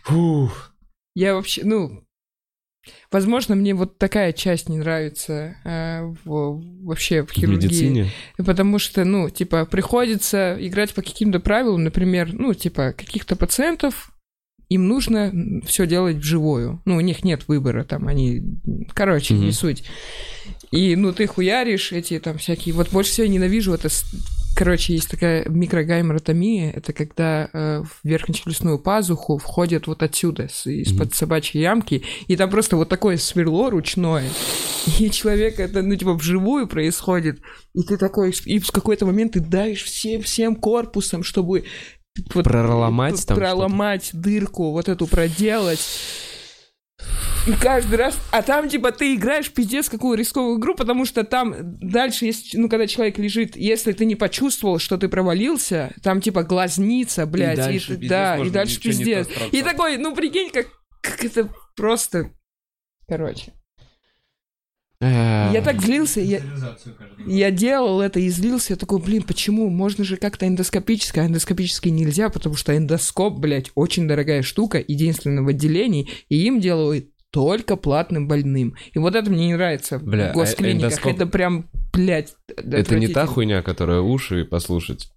[0.04, 0.72] Фух.
[1.14, 2.03] Я вообще, ну,
[3.10, 7.66] возможно, мне вот такая часть не нравится э, в- вообще в В хирургии.
[7.66, 8.10] медицине.
[8.36, 14.10] Потому что, ну, типа, приходится играть по каким-то правилам, например, ну, типа, каких-то пациентов,
[14.70, 15.32] им нужно
[15.66, 16.80] все делать вживую.
[16.84, 18.42] Ну, у них нет выбора, там, они...
[18.94, 19.44] Короче, Мгм.
[19.44, 19.84] не суть.
[20.70, 22.74] И, ну, ты хуяришь эти там всякие...
[22.74, 23.88] Вот больше всего я ненавижу это
[24.56, 26.70] Короче, есть такая микрогайморотомия.
[26.70, 32.50] Это когда э, в верхнечелюстную пазуху входят вот отсюда, с- из-под собачьей ямки, и там
[32.50, 34.28] просто вот такое сверло ручное.
[34.98, 37.40] И человек это, ну, типа, вживую происходит.
[37.74, 41.64] И ты такой, и в какой-то момент ты давишь всем, всем корпусом, чтобы
[42.32, 45.80] вот Проломать там Проломать дырку, вот эту проделать.
[47.46, 48.18] И каждый раз...
[48.30, 52.70] А там, типа, ты играешь пиздец какую рисковую игру, потому что там дальше, если, ну,
[52.70, 57.56] когда человек лежит, если ты не почувствовал, что ты провалился, там, типа, глазница, блядь.
[57.56, 59.28] дальше ты- пиздец, да, и дальше пиздец.
[59.52, 60.68] И такой, ну, прикинь, как,
[61.02, 62.30] как это просто...
[63.06, 63.52] Короче.
[65.00, 66.40] Э, Я так злился, я,
[67.26, 69.68] я делал это и злился, я такой, блин, почему?
[69.68, 75.42] Можно же как-то эндоскопически, а эндоскопически нельзя, потому что эндоскоп, блядь, очень дорогая штука, единственная
[75.42, 78.76] в отделении, и им делают только платным больным.
[78.92, 80.92] И вот это мне не нравится Бля, в госклиниках.
[81.04, 85.10] эндоскоп- Это прям, блядь, Это не та хуйня, которая уши послушать.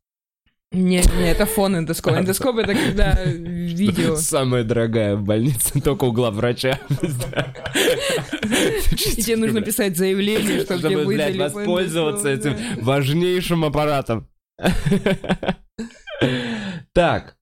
[0.71, 2.13] Не, не, это фон эндоскоп.
[2.13, 3.23] Эндоскоп это когда
[3.77, 4.17] видео.
[4.17, 6.79] Самая дорогая в больнице, только у главврача.
[6.89, 6.95] И
[9.21, 14.27] тебе нужно писать заявление, чтобы тебе выдали по воспользоваться этим важнейшим аппаратом.
[16.93, 17.37] Так.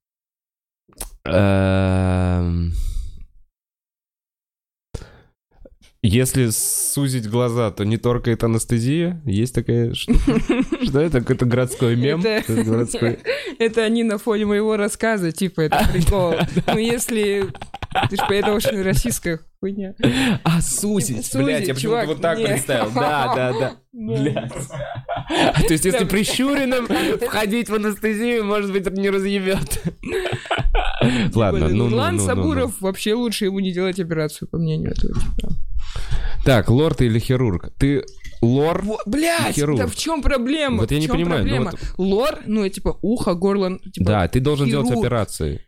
[1.24, 2.72] Эм.
[6.06, 9.20] Если сузить глаза, то не торкает анестезия?
[9.24, 10.40] Есть такая штука?
[10.84, 11.18] Что это?
[11.20, 12.20] Какой-то городской мем?
[12.24, 13.18] Это- Это
[13.58, 16.34] Это они на фоне моего рассказа, типа, это прикол.
[16.68, 17.46] Ну, если...
[18.10, 19.94] Ты ж поэтому, что российская хуйня.
[20.44, 22.90] А, сузить, блядь, я почему-то вот так представил.
[22.94, 23.72] Да, да, да.
[23.92, 24.52] Блядь.
[25.66, 26.86] То есть, если прищуренным
[27.26, 29.82] входить в анестезию, может быть, не разъебет.
[31.34, 32.34] Ладно, ну, ну, Лан ну, ну, ну.
[32.34, 35.54] Сабуров вообще лучше ему не делать операцию, по мнению этого типа.
[36.44, 37.70] Так, лорд или хирург?
[37.78, 38.04] Ты
[38.42, 38.82] лор?
[38.84, 39.78] Во- Блядь, Хирург.
[39.78, 40.78] да в чем проблема?
[40.78, 41.72] Вот я В не понимаю, ну проблема?
[41.98, 45.04] Лор, ну, это типа ухо, горло, типа, Да, ты должен делать хирург.
[45.04, 45.60] операции.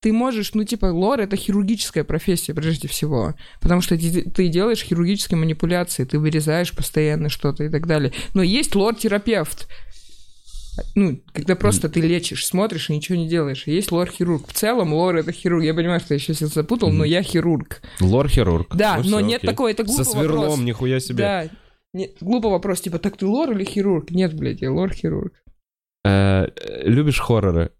[0.00, 3.34] ты можешь, ну, типа, лор— это хирургическая профессия, прежде всего.
[3.60, 8.12] Потому что ты, ты делаешь хирургические манипуляции, ты вырезаешь постоянно что-то и так далее.
[8.32, 9.66] Но есть лор-терапевт.
[10.94, 13.66] Ну, когда просто ты лечишь, смотришь и ничего не делаешь.
[13.66, 14.46] Есть лор-хирург.
[14.48, 15.64] В целом лор— это хирург.
[15.64, 17.82] Я понимаю, что я сейчас запутал, но я хирург.
[18.00, 18.74] Лор-хирург.
[18.74, 19.50] Да, Ну но всё, нет окей.
[19.50, 20.58] такого, это глупый Со сверлом, вопрос.
[20.60, 21.16] нихуя себе.
[21.18, 21.48] Да.
[21.94, 24.10] Не- глупый вопрос, типа, так ты лор или хирург?
[24.10, 25.32] Нет, блядь, я лор-хирург.
[26.04, 26.46] Э,
[26.84, 27.72] Любишь хорроры?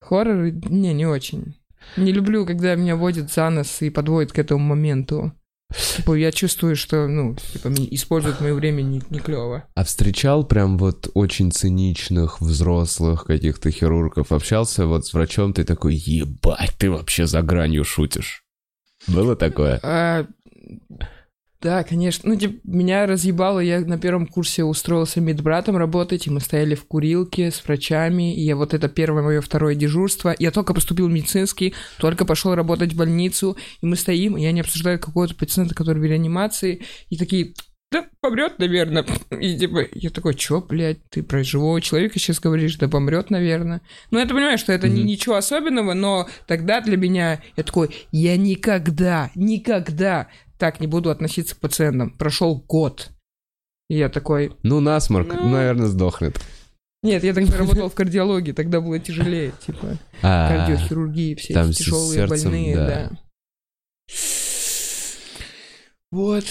[0.00, 0.50] Хорроры?
[0.52, 1.54] Не, не очень.
[1.96, 5.32] Не люблю, когда меня водят за нос и подводят к этому моменту.
[5.74, 9.64] Типа, я чувствую, что, ну, типа, используют мое время не, не клево.
[9.74, 14.30] А встречал прям вот очень циничных взрослых каких-то хирургов?
[14.30, 18.44] Общался вот с врачом, ты такой, ебать, ты вообще за гранью шутишь.
[19.08, 19.80] Было такое?
[19.82, 20.26] А,
[21.62, 22.28] да, конечно.
[22.28, 26.84] Ну, типа, меня разъебало, я на первом курсе устроился медбратом работать, и мы стояли в
[26.84, 30.34] курилке с врачами, и я вот это первое мое второе дежурство.
[30.38, 34.60] Я только поступил в медицинский, только пошел работать в больницу, и мы стоим, и они
[34.60, 37.54] обсуждают какого-то пациента, который в реанимации, и такие,
[37.92, 39.06] да помрет, наверное.
[39.30, 43.80] И типа, я такой, чё, блядь, ты про живого человека сейчас говоришь, да помрет, наверное.
[44.10, 45.06] Ну, я понимаю, что это не Мгм.
[45.06, 50.26] ничего особенного, но тогда для меня я такой, я никогда, никогда
[50.58, 52.10] так не буду относиться к пациентам.
[52.10, 53.10] Прошел год.
[53.88, 55.48] И я такой, Ну, насморк, Ну.
[55.48, 56.40] наверное, сдохнет.
[57.02, 62.26] нет, я тогда работал в кардиологии, тогда было тяжелее, типа, А, кардиохирургии, все эти тяжелые
[62.26, 63.10] больные, да.
[66.10, 66.44] Вот.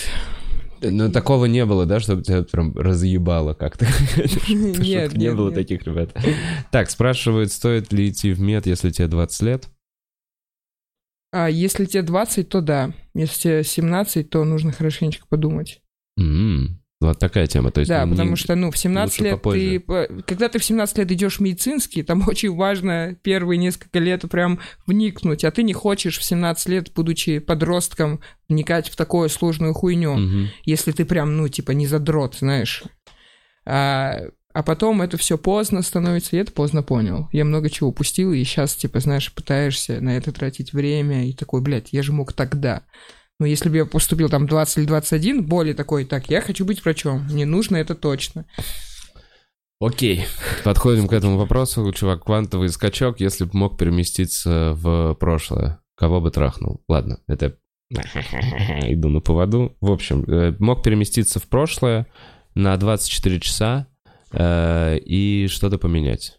[0.82, 3.88] Ну, такого не было, да, чтобы тебя прям разъебало как-то?
[4.48, 6.12] Нет, не было таких ребят.
[6.72, 9.68] Так, спрашивают, стоит ли идти в мед, если тебе 20 лет?
[11.38, 12.94] А если тебе 20, то да.
[13.14, 15.82] Если тебе 17, то нужно хорошенечко подумать.
[16.18, 17.72] М, Вот такая тема.
[17.72, 19.80] То есть да, потому что, ну, в 17 лучше лет попозже.
[19.86, 20.24] ты...
[20.26, 24.60] Когда ты в 17 лет идешь в медицинский, там очень важно первые несколько лет прям
[24.88, 30.14] вникнуть, а ты не хочешь в 17 лет, будучи подростком, вникать в такую сложную хуйню,
[30.16, 30.48] Мгм.
[30.64, 32.84] если ты прям, ну, типа, не задрот, знаешь.
[33.66, 34.22] А,
[34.56, 37.28] а потом это все поздно становится, и это поздно понял.
[37.34, 41.60] Я много чего упустил, и сейчас, типа, знаешь, пытаешься на это тратить время, и такой,
[41.60, 42.84] блядь, я же мог тогда.
[43.38, 46.86] Но если бы я поступил там 20 или 21, более такой, так, я хочу быть
[46.86, 48.46] врачом, мне нужно это точно.
[49.82, 50.26] Окей,
[50.64, 51.92] подходим к этому вопросу.
[51.92, 56.82] Чувак, квантовый скачок, если бы мог переместиться в прошлое, кого бы трахнул?
[56.88, 57.58] Ладно, это...
[57.90, 59.76] Иду на поводу.
[59.82, 62.08] В общем, э, мог переместиться в прошлое
[62.54, 63.88] на 24 часа
[64.32, 66.38] э, и что-то поменять.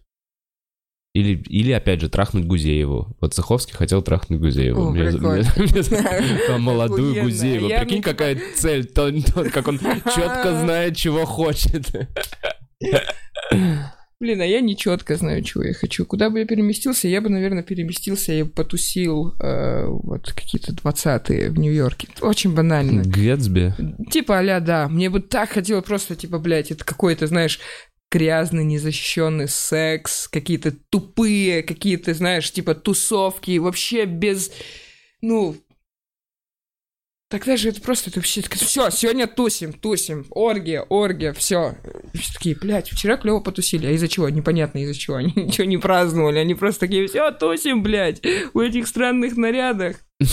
[1.14, 3.16] Или, или, опять же, трахнуть Гузееву.
[3.20, 4.88] Вот Цеховский хотел трахнуть Гузееву.
[4.88, 7.22] О, Мне- мне- Там молодую.
[7.22, 7.68] Гузееву.
[7.68, 8.86] Прикинь, мне какая цель.
[8.86, 9.78] Как он
[10.14, 11.86] четко знает, чего хочет.
[14.18, 16.06] Блин, а я не четко знаю, чего я хочу.
[16.06, 21.58] Куда бы я переместился, я бы, наверное, переместился и потусил э, вот какие-то двадцатые в
[21.58, 22.08] Нью-Йорке.
[22.22, 23.02] Очень банально.
[23.02, 23.74] Гэтсби.
[24.10, 24.88] Типа а да.
[24.88, 27.60] Мне бы так хотелось просто, типа, блядь, это какой-то, знаешь,
[28.10, 34.50] грязный, незащищенный секс, какие-то тупые, какие-то, знаешь, типа тусовки, вообще без,
[35.20, 35.56] ну,
[37.28, 41.74] Тогда же это просто, это вообще, все, сегодня тусим, тусим, оргия, оргия, все.
[42.14, 44.28] Все такие, блядь, вчера клево потусили, а из-за чего?
[44.28, 48.22] Непонятно из-за чего, они ничего не праздновали, они просто такие, все, тусим, блядь,
[48.54, 49.96] в этих странных нарядах.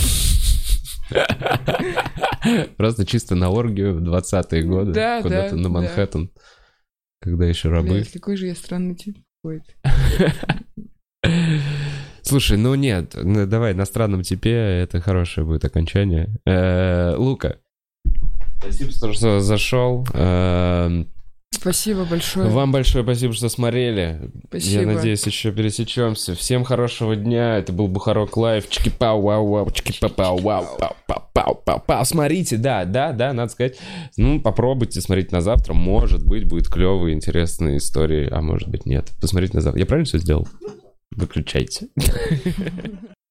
[2.78, 5.70] Просто чисто на оргию в 20-е годы, Да, куда-то да, на да.
[5.70, 6.32] Манхэттен,
[7.22, 7.90] когда еще рабы.
[7.90, 9.74] Блядь, какой же я странный тип какой-то.
[12.24, 16.30] Слушай, ну нет, ну давай на странном типе, это хорошее будет окончание.
[16.45, 17.58] Э, Лука,
[18.60, 20.08] спасибо, что зашел.
[20.14, 21.04] Э,
[21.54, 22.50] Спасибо большое.
[22.50, 24.32] Вам большое спасибо, что смотрели.
[24.48, 24.82] Спасибо.
[24.82, 26.36] Я надеюсь, еще пересечемся.
[26.36, 27.58] Всем хорошего дня.
[27.58, 28.68] Это был Бухарок Лайв.
[28.70, 33.14] чики пау вау вау чики пау вау пау пау пау пау пау Смотрите, да, да,
[33.14, 33.78] да, надо сказать.
[34.18, 35.74] Ну, попробуйте смотреть на завтра.
[35.74, 38.28] Может быть, будет клевые, интересные истории.
[38.30, 39.12] А может быть, нет.
[39.22, 39.80] Посмотрите на завтра.
[39.80, 40.48] Я правильно все сделал?
[41.15, 41.90] Выключайте.